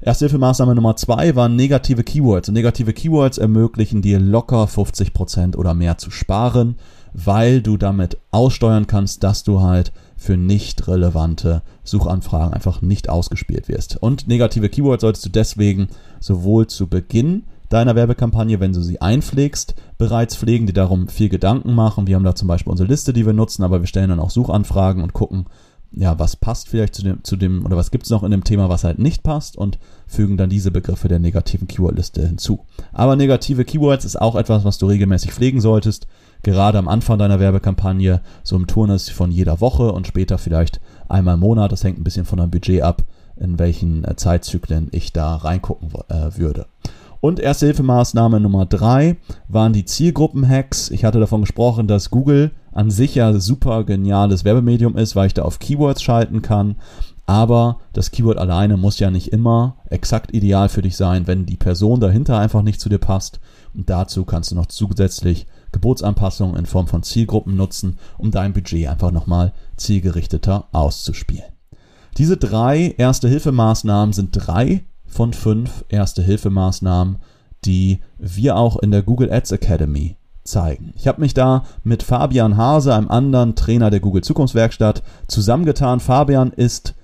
Ersthilfemaßnahme 0.00 0.76
Nummer 0.76 0.94
zwei 0.94 1.34
waren 1.34 1.56
negative 1.56 2.04
Keywords. 2.04 2.48
Und 2.48 2.54
negative 2.54 2.92
Keywords 2.92 3.38
ermöglichen 3.38 4.00
dir 4.00 4.20
locker 4.20 4.66
50% 4.66 5.56
oder 5.56 5.74
mehr 5.74 5.98
zu 5.98 6.12
sparen, 6.12 6.76
weil 7.12 7.62
du 7.62 7.76
damit 7.76 8.16
aussteuern 8.30 8.86
kannst, 8.86 9.24
dass 9.24 9.42
du 9.42 9.60
halt 9.60 9.92
für 10.16 10.36
nicht 10.36 10.86
relevante 10.86 11.62
Suchanfragen 11.82 12.54
einfach 12.54 12.80
nicht 12.80 13.08
ausgespielt 13.08 13.66
wirst. 13.66 14.00
Und 14.00 14.28
negative 14.28 14.68
Keywords 14.68 15.00
solltest 15.00 15.26
du 15.26 15.30
deswegen 15.30 15.88
sowohl 16.20 16.68
zu 16.68 16.86
Beginn 16.86 17.42
deiner 17.68 17.94
Werbekampagne, 17.94 18.60
wenn 18.60 18.72
du 18.72 18.80
sie 18.80 19.00
einpflegst, 19.00 19.74
bereits 19.98 20.36
pflegen, 20.36 20.66
die 20.66 20.72
darum 20.72 21.08
viel 21.08 21.28
Gedanken 21.28 21.74
machen. 21.74 22.06
Wir 22.06 22.16
haben 22.16 22.24
da 22.24 22.34
zum 22.34 22.48
Beispiel 22.48 22.70
unsere 22.70 22.88
Liste, 22.88 23.12
die 23.12 23.26
wir 23.26 23.32
nutzen, 23.32 23.62
aber 23.62 23.80
wir 23.80 23.86
stellen 23.86 24.10
dann 24.10 24.20
auch 24.20 24.30
Suchanfragen 24.30 25.02
und 25.02 25.12
gucken, 25.12 25.46
ja, 25.92 26.18
was 26.18 26.36
passt 26.36 26.68
vielleicht 26.68 26.94
zu 26.94 27.02
dem, 27.02 27.24
zu 27.24 27.36
dem 27.36 27.64
oder 27.64 27.76
was 27.76 27.90
gibt 27.90 28.04
es 28.04 28.10
noch 28.10 28.22
in 28.22 28.30
dem 28.30 28.44
Thema, 28.44 28.68
was 28.68 28.84
halt 28.84 28.98
nicht 28.98 29.22
passt 29.22 29.56
und 29.56 29.78
fügen 30.06 30.36
dann 30.36 30.50
diese 30.50 30.70
Begriffe 30.70 31.08
der 31.08 31.18
negativen 31.18 31.68
Keywordliste 31.68 32.26
hinzu. 32.26 32.66
Aber 32.92 33.16
negative 33.16 33.64
Keywords 33.64 34.04
ist 34.04 34.20
auch 34.20 34.36
etwas, 34.36 34.64
was 34.64 34.78
du 34.78 34.86
regelmäßig 34.86 35.32
pflegen 35.32 35.60
solltest, 35.60 36.06
gerade 36.42 36.78
am 36.78 36.88
Anfang 36.88 37.18
deiner 37.18 37.40
Werbekampagne, 37.40 38.20
so 38.42 38.56
im 38.56 38.66
Turnus 38.66 39.08
von 39.08 39.30
jeder 39.30 39.60
Woche 39.60 39.92
und 39.92 40.06
später 40.06 40.38
vielleicht 40.38 40.80
einmal 41.08 41.34
im 41.34 41.40
Monat. 41.40 41.72
Das 41.72 41.82
hängt 41.82 41.98
ein 41.98 42.04
bisschen 42.04 42.26
von 42.26 42.38
deinem 42.38 42.50
Budget 42.50 42.82
ab, 42.82 43.02
in 43.36 43.58
welchen 43.58 44.04
äh, 44.04 44.16
Zeitzyklen 44.16 44.88
ich 44.92 45.12
da 45.12 45.36
reingucken 45.36 45.90
äh, 46.08 46.36
würde. 46.36 46.66
Und 47.20 47.40
Erste-Hilfemaßnahme 47.40 48.40
Nummer 48.40 48.66
drei 48.66 49.16
waren 49.48 49.72
die 49.72 49.84
Zielgruppen-Hacks. 49.84 50.90
Ich 50.90 51.04
hatte 51.04 51.20
davon 51.20 51.40
gesprochen, 51.40 51.86
dass 51.86 52.10
Google 52.10 52.52
an 52.72 52.90
sich 52.90 53.14
ja 53.14 53.32
super 53.38 53.84
geniales 53.84 54.44
Werbemedium 54.44 54.96
ist, 54.96 55.16
weil 55.16 55.28
ich 55.28 55.34
da 55.34 55.42
auf 55.42 55.58
Keywords 55.58 56.02
schalten 56.02 56.42
kann. 56.42 56.76
Aber 57.26 57.78
das 57.92 58.12
Keyword 58.12 58.38
alleine 58.38 58.76
muss 58.76 59.00
ja 59.00 59.10
nicht 59.10 59.32
immer 59.32 59.78
exakt 59.90 60.32
ideal 60.32 60.68
für 60.68 60.82
dich 60.82 60.96
sein, 60.96 61.26
wenn 61.26 61.44
die 61.44 61.56
Person 61.56 61.98
dahinter 62.00 62.38
einfach 62.38 62.62
nicht 62.62 62.80
zu 62.80 62.88
dir 62.88 62.98
passt. 62.98 63.40
Und 63.74 63.90
dazu 63.90 64.24
kannst 64.24 64.52
du 64.52 64.54
noch 64.54 64.66
zusätzlich 64.66 65.46
Gebotsanpassungen 65.72 66.56
in 66.56 66.66
Form 66.66 66.86
von 66.86 67.02
Zielgruppen 67.02 67.56
nutzen, 67.56 67.98
um 68.16 68.30
dein 68.30 68.52
Budget 68.52 68.88
einfach 68.88 69.10
nochmal 69.10 69.52
zielgerichteter 69.76 70.68
auszuspielen. 70.72 71.50
Diese 72.16 72.36
drei 72.36 72.94
Erste-Hilfemaßnahmen 72.96 74.12
sind 74.12 74.30
drei 74.32 74.84
von 75.06 75.32
fünf 75.32 75.84
Erste-Hilfemaßnahmen, 75.88 77.16
die 77.64 78.00
wir 78.18 78.56
auch 78.56 78.78
in 78.78 78.90
der 78.90 79.02
Google 79.02 79.32
Ads 79.32 79.52
Academy 79.52 80.16
zeigen. 80.44 80.92
Ich 80.96 81.08
habe 81.08 81.20
mich 81.20 81.34
da 81.34 81.64
mit 81.84 82.02
Fabian 82.02 82.56
Hase, 82.56 82.94
einem 82.94 83.08
anderen 83.08 83.54
Trainer 83.56 83.90
der 83.90 84.00
Google 84.00 84.22
Zukunftswerkstatt, 84.22 85.02
zusammengetan. 85.26 86.00
Fabian 86.00 86.52
ist 86.52 86.94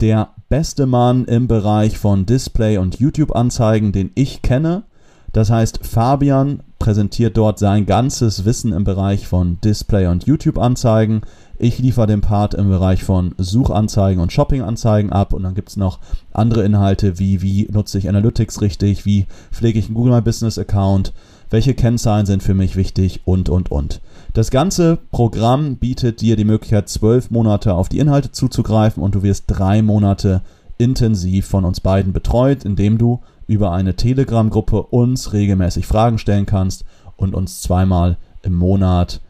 der 0.00 0.30
beste 0.48 0.86
Mann 0.86 1.24
im 1.24 1.48
Bereich 1.48 1.98
von 1.98 2.26
Display 2.26 2.78
und 2.78 2.98
YouTube-Anzeigen, 2.98 3.92
den 3.92 4.10
ich 4.14 4.42
kenne. 4.42 4.84
Das 5.32 5.50
heißt, 5.50 5.86
Fabian 5.86 6.62
präsentiert 6.86 7.36
dort 7.36 7.58
sein 7.58 7.84
ganzes 7.84 8.44
Wissen 8.44 8.72
im 8.72 8.84
Bereich 8.84 9.26
von 9.26 9.58
Display 9.60 10.06
und 10.06 10.24
YouTube-Anzeigen. 10.24 11.22
Ich 11.58 11.80
liefere 11.80 12.06
den 12.06 12.20
Part 12.20 12.54
im 12.54 12.68
Bereich 12.68 13.02
von 13.02 13.34
Suchanzeigen 13.38 14.22
und 14.22 14.32
Shoppinganzeigen 14.32 15.10
ab 15.10 15.32
und 15.32 15.42
dann 15.42 15.56
gibt 15.56 15.70
es 15.70 15.76
noch 15.76 15.98
andere 16.32 16.62
Inhalte 16.62 17.18
wie 17.18 17.42
wie 17.42 17.66
nutze 17.72 17.98
ich 17.98 18.08
Analytics 18.08 18.60
richtig, 18.60 19.04
wie 19.04 19.26
pflege 19.50 19.80
ich 19.80 19.86
einen 19.86 19.96
Google 19.96 20.12
My 20.12 20.20
Business 20.20 20.60
Account, 20.60 21.12
welche 21.50 21.74
Kennzahlen 21.74 22.24
sind 22.24 22.44
für 22.44 22.54
mich 22.54 22.76
wichtig 22.76 23.22
und 23.24 23.48
und 23.48 23.72
und. 23.72 24.00
Das 24.32 24.52
ganze 24.52 24.96
Programm 25.10 25.78
bietet 25.78 26.20
dir 26.20 26.36
die 26.36 26.44
Möglichkeit, 26.44 26.88
zwölf 26.88 27.32
Monate 27.32 27.74
auf 27.74 27.88
die 27.88 27.98
Inhalte 27.98 28.30
zuzugreifen 28.30 29.02
und 29.02 29.16
du 29.16 29.24
wirst 29.24 29.46
drei 29.48 29.82
Monate 29.82 30.42
intensiv 30.78 31.46
von 31.46 31.64
uns 31.64 31.80
beiden 31.80 32.12
betreut, 32.12 32.64
indem 32.64 32.96
du 32.96 33.22
über 33.46 33.72
eine 33.72 33.94
Telegram-Gruppe 33.94 34.82
uns 34.82 35.32
regelmäßig 35.32 35.86
Fragen 35.86 36.18
stellen 36.18 36.46
kannst 36.46 36.84
und 37.16 37.34
uns 37.34 37.60
zweimal 37.60 38.16
im 38.42 38.54
Monat 38.54 39.20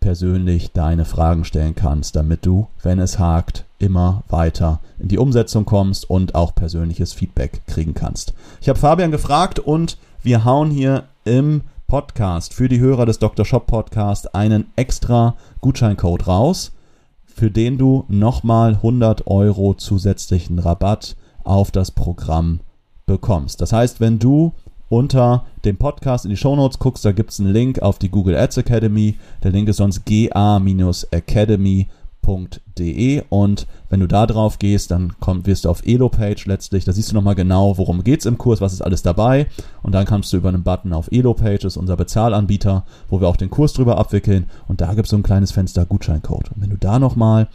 persönlich 0.00 0.72
deine 0.72 1.06
Fragen 1.06 1.44
stellen 1.44 1.74
kannst, 1.74 2.14
damit 2.14 2.44
du, 2.44 2.66
wenn 2.82 2.98
es 2.98 3.18
hakt, 3.18 3.64
immer 3.78 4.22
weiter 4.28 4.80
in 4.98 5.08
die 5.08 5.18
Umsetzung 5.18 5.64
kommst 5.64 6.08
und 6.08 6.34
auch 6.34 6.54
persönliches 6.54 7.14
Feedback 7.14 7.62
kriegen 7.66 7.94
kannst. 7.94 8.34
Ich 8.60 8.68
habe 8.68 8.78
Fabian 8.78 9.10
gefragt 9.10 9.58
und 9.58 9.96
wir 10.22 10.44
hauen 10.44 10.70
hier 10.70 11.04
im 11.24 11.62
Podcast 11.86 12.52
für 12.52 12.68
die 12.68 12.80
Hörer 12.80 13.06
des 13.06 13.18
Dr. 13.18 13.44
Shop 13.44 13.66
Podcast 13.66 14.34
einen 14.34 14.66
extra 14.76 15.36
Gutscheincode 15.60 16.26
raus, 16.26 16.72
für 17.24 17.50
den 17.50 17.78
du 17.78 18.04
nochmal 18.08 18.74
100 18.74 19.26
Euro 19.26 19.74
zusätzlichen 19.74 20.58
Rabatt 20.58 21.16
auf 21.44 21.70
das 21.70 21.90
Programm 21.90 22.60
bekommst. 23.06 23.60
Das 23.60 23.72
heißt, 23.72 24.00
wenn 24.00 24.18
du 24.18 24.52
unter 24.88 25.44
dem 25.64 25.76
Podcast 25.76 26.24
in 26.24 26.30
die 26.30 26.36
Show 26.36 26.54
Notes 26.56 26.78
guckst, 26.78 27.04
da 27.04 27.12
gibt 27.12 27.30
es 27.30 27.40
einen 27.40 27.52
Link 27.52 27.80
auf 27.80 27.98
die 27.98 28.10
Google 28.10 28.36
Ads 28.36 28.58
Academy. 28.58 29.16
Der 29.42 29.50
Link 29.50 29.68
ist 29.68 29.78
sonst 29.78 30.04
ga-academy.de 30.04 31.88
und 33.28 33.66
wenn 33.88 34.00
du 34.00 34.06
da 34.06 34.26
drauf 34.26 34.58
gehst, 34.58 34.90
dann 34.90 35.14
komm, 35.20 35.46
wirst 35.46 35.64
du 35.64 35.70
auf 35.70 35.84
Elo-Page 35.86 36.46
letztlich. 36.46 36.84
Da 36.84 36.92
siehst 36.92 37.10
du 37.10 37.14
nochmal 37.14 37.34
genau, 37.34 37.76
worum 37.78 38.04
geht 38.04 38.20
es 38.20 38.26
im 38.26 38.38
Kurs, 38.38 38.60
was 38.60 38.72
ist 38.72 38.82
alles 38.82 39.02
dabei. 39.02 39.46
Und 39.82 39.92
dann 39.92 40.06
kannst 40.06 40.32
du 40.32 40.36
über 40.36 40.48
einen 40.48 40.62
Button 40.62 40.92
auf 40.92 41.10
Elo-Page, 41.10 41.62
das 41.62 41.74
ist 41.74 41.78
unser 41.78 41.96
Bezahlanbieter, 41.96 42.84
wo 43.08 43.20
wir 43.20 43.28
auch 43.28 43.36
den 43.36 43.50
Kurs 43.50 43.72
drüber 43.72 43.98
abwickeln. 43.98 44.46
Und 44.68 44.80
da 44.80 44.94
gibt 44.94 45.06
es 45.06 45.10
so 45.10 45.16
ein 45.16 45.22
kleines 45.22 45.52
Fenster 45.52 45.86
Gutscheincode. 45.86 46.52
Und 46.52 46.62
wenn 46.62 46.70
du 46.70 46.78
da 46.78 46.98
nochmal 46.98 47.48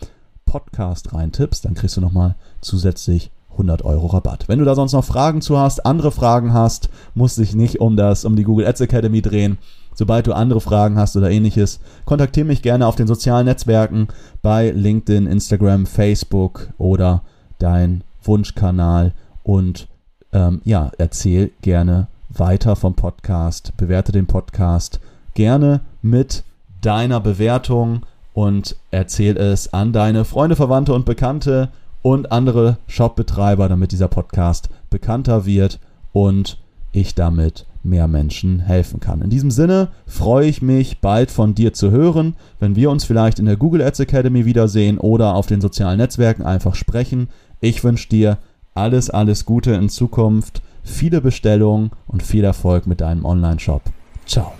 Podcast 0.45 1.13
reintippst, 1.13 1.63
dann 1.65 1.75
kriegst 1.75 1.95
du 1.95 2.01
nochmal 2.01 2.35
zusätzlich 2.61 3.31
100 3.59 3.83
Euro 3.83 4.07
Rabatt. 4.07 4.47
Wenn 4.47 4.59
du 4.59 4.65
da 4.65 4.73
sonst 4.73 4.93
noch 4.93 5.03
Fragen 5.03 5.41
zu 5.41 5.59
hast, 5.59 5.85
andere 5.85 6.11
Fragen 6.11 6.53
hast, 6.53 6.89
musst 7.13 7.37
dich 7.37 7.53
nicht 7.53 7.79
um 7.81 7.97
das, 7.97 8.25
um 8.25 8.35
die 8.35 8.43
Google 8.43 8.65
Ads 8.65 8.81
Academy 8.81 9.21
drehen. 9.21 9.57
Sobald 9.93 10.27
du 10.27 10.33
andere 10.33 10.61
Fragen 10.61 10.97
hast 10.97 11.17
oder 11.17 11.29
ähnliches, 11.29 11.81
kontaktiere 12.05 12.47
mich 12.47 12.61
gerne 12.61 12.87
auf 12.87 12.95
den 12.95 13.07
sozialen 13.07 13.45
Netzwerken 13.45 14.07
bei 14.41 14.71
LinkedIn, 14.71 15.27
Instagram, 15.27 15.85
Facebook 15.85 16.69
oder 16.77 17.21
dein 17.57 18.03
Wunschkanal 18.23 19.13
und 19.43 19.87
ähm, 20.31 20.61
ja, 20.63 20.91
erzähl 20.97 21.51
gerne 21.61 22.07
weiter 22.29 22.75
vom 22.75 22.93
Podcast, 22.93 23.75
bewerte 23.75 24.11
den 24.11 24.27
Podcast 24.27 25.01
gerne 25.33 25.81
mit 26.01 26.43
deiner 26.81 27.19
Bewertung 27.19 28.05
und 28.33 28.77
erzähl 28.91 29.35
es 29.35 29.73
an 29.73 29.91
deine 29.91 30.23
Freunde, 30.23 30.55
Verwandte 30.55 30.93
und 30.93 31.05
Bekannte 31.05 31.69
und 32.01 32.31
andere 32.31 32.77
Shopbetreiber, 32.87 33.69
damit 33.69 33.91
dieser 33.91 34.07
Podcast 34.07 34.69
bekannter 34.89 35.45
wird 35.45 35.79
und 36.11 36.57
ich 36.91 37.15
damit 37.15 37.65
mehr 37.83 38.07
Menschen 38.07 38.59
helfen 38.59 38.99
kann. 38.99 39.21
In 39.21 39.29
diesem 39.29 39.51
Sinne 39.51 39.89
freue 40.05 40.47
ich 40.47 40.61
mich, 40.61 40.99
bald 40.99 41.31
von 41.31 41.55
dir 41.55 41.73
zu 41.73 41.91
hören, 41.91 42.35
wenn 42.59 42.75
wir 42.75 42.89
uns 42.89 43.05
vielleicht 43.05 43.39
in 43.39 43.45
der 43.45 43.57
Google 43.57 43.81
Ads 43.81 44.01
Academy 44.01 44.45
wiedersehen 44.45 44.97
oder 44.97 45.35
auf 45.35 45.47
den 45.47 45.61
sozialen 45.61 45.97
Netzwerken 45.97 46.43
einfach 46.43 46.75
sprechen. 46.75 47.29
Ich 47.61 47.83
wünsche 47.83 48.09
dir 48.09 48.37
alles, 48.73 49.09
alles 49.09 49.45
Gute 49.45 49.71
in 49.71 49.89
Zukunft, 49.89 50.61
viele 50.83 51.21
Bestellungen 51.21 51.91
und 52.07 52.23
viel 52.23 52.43
Erfolg 52.43 52.87
mit 52.87 53.01
deinem 53.01 53.25
Online-Shop. 53.25 53.83
Ciao. 54.25 54.53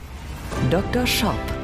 Dr. 0.70 1.06
Shop 1.06 1.36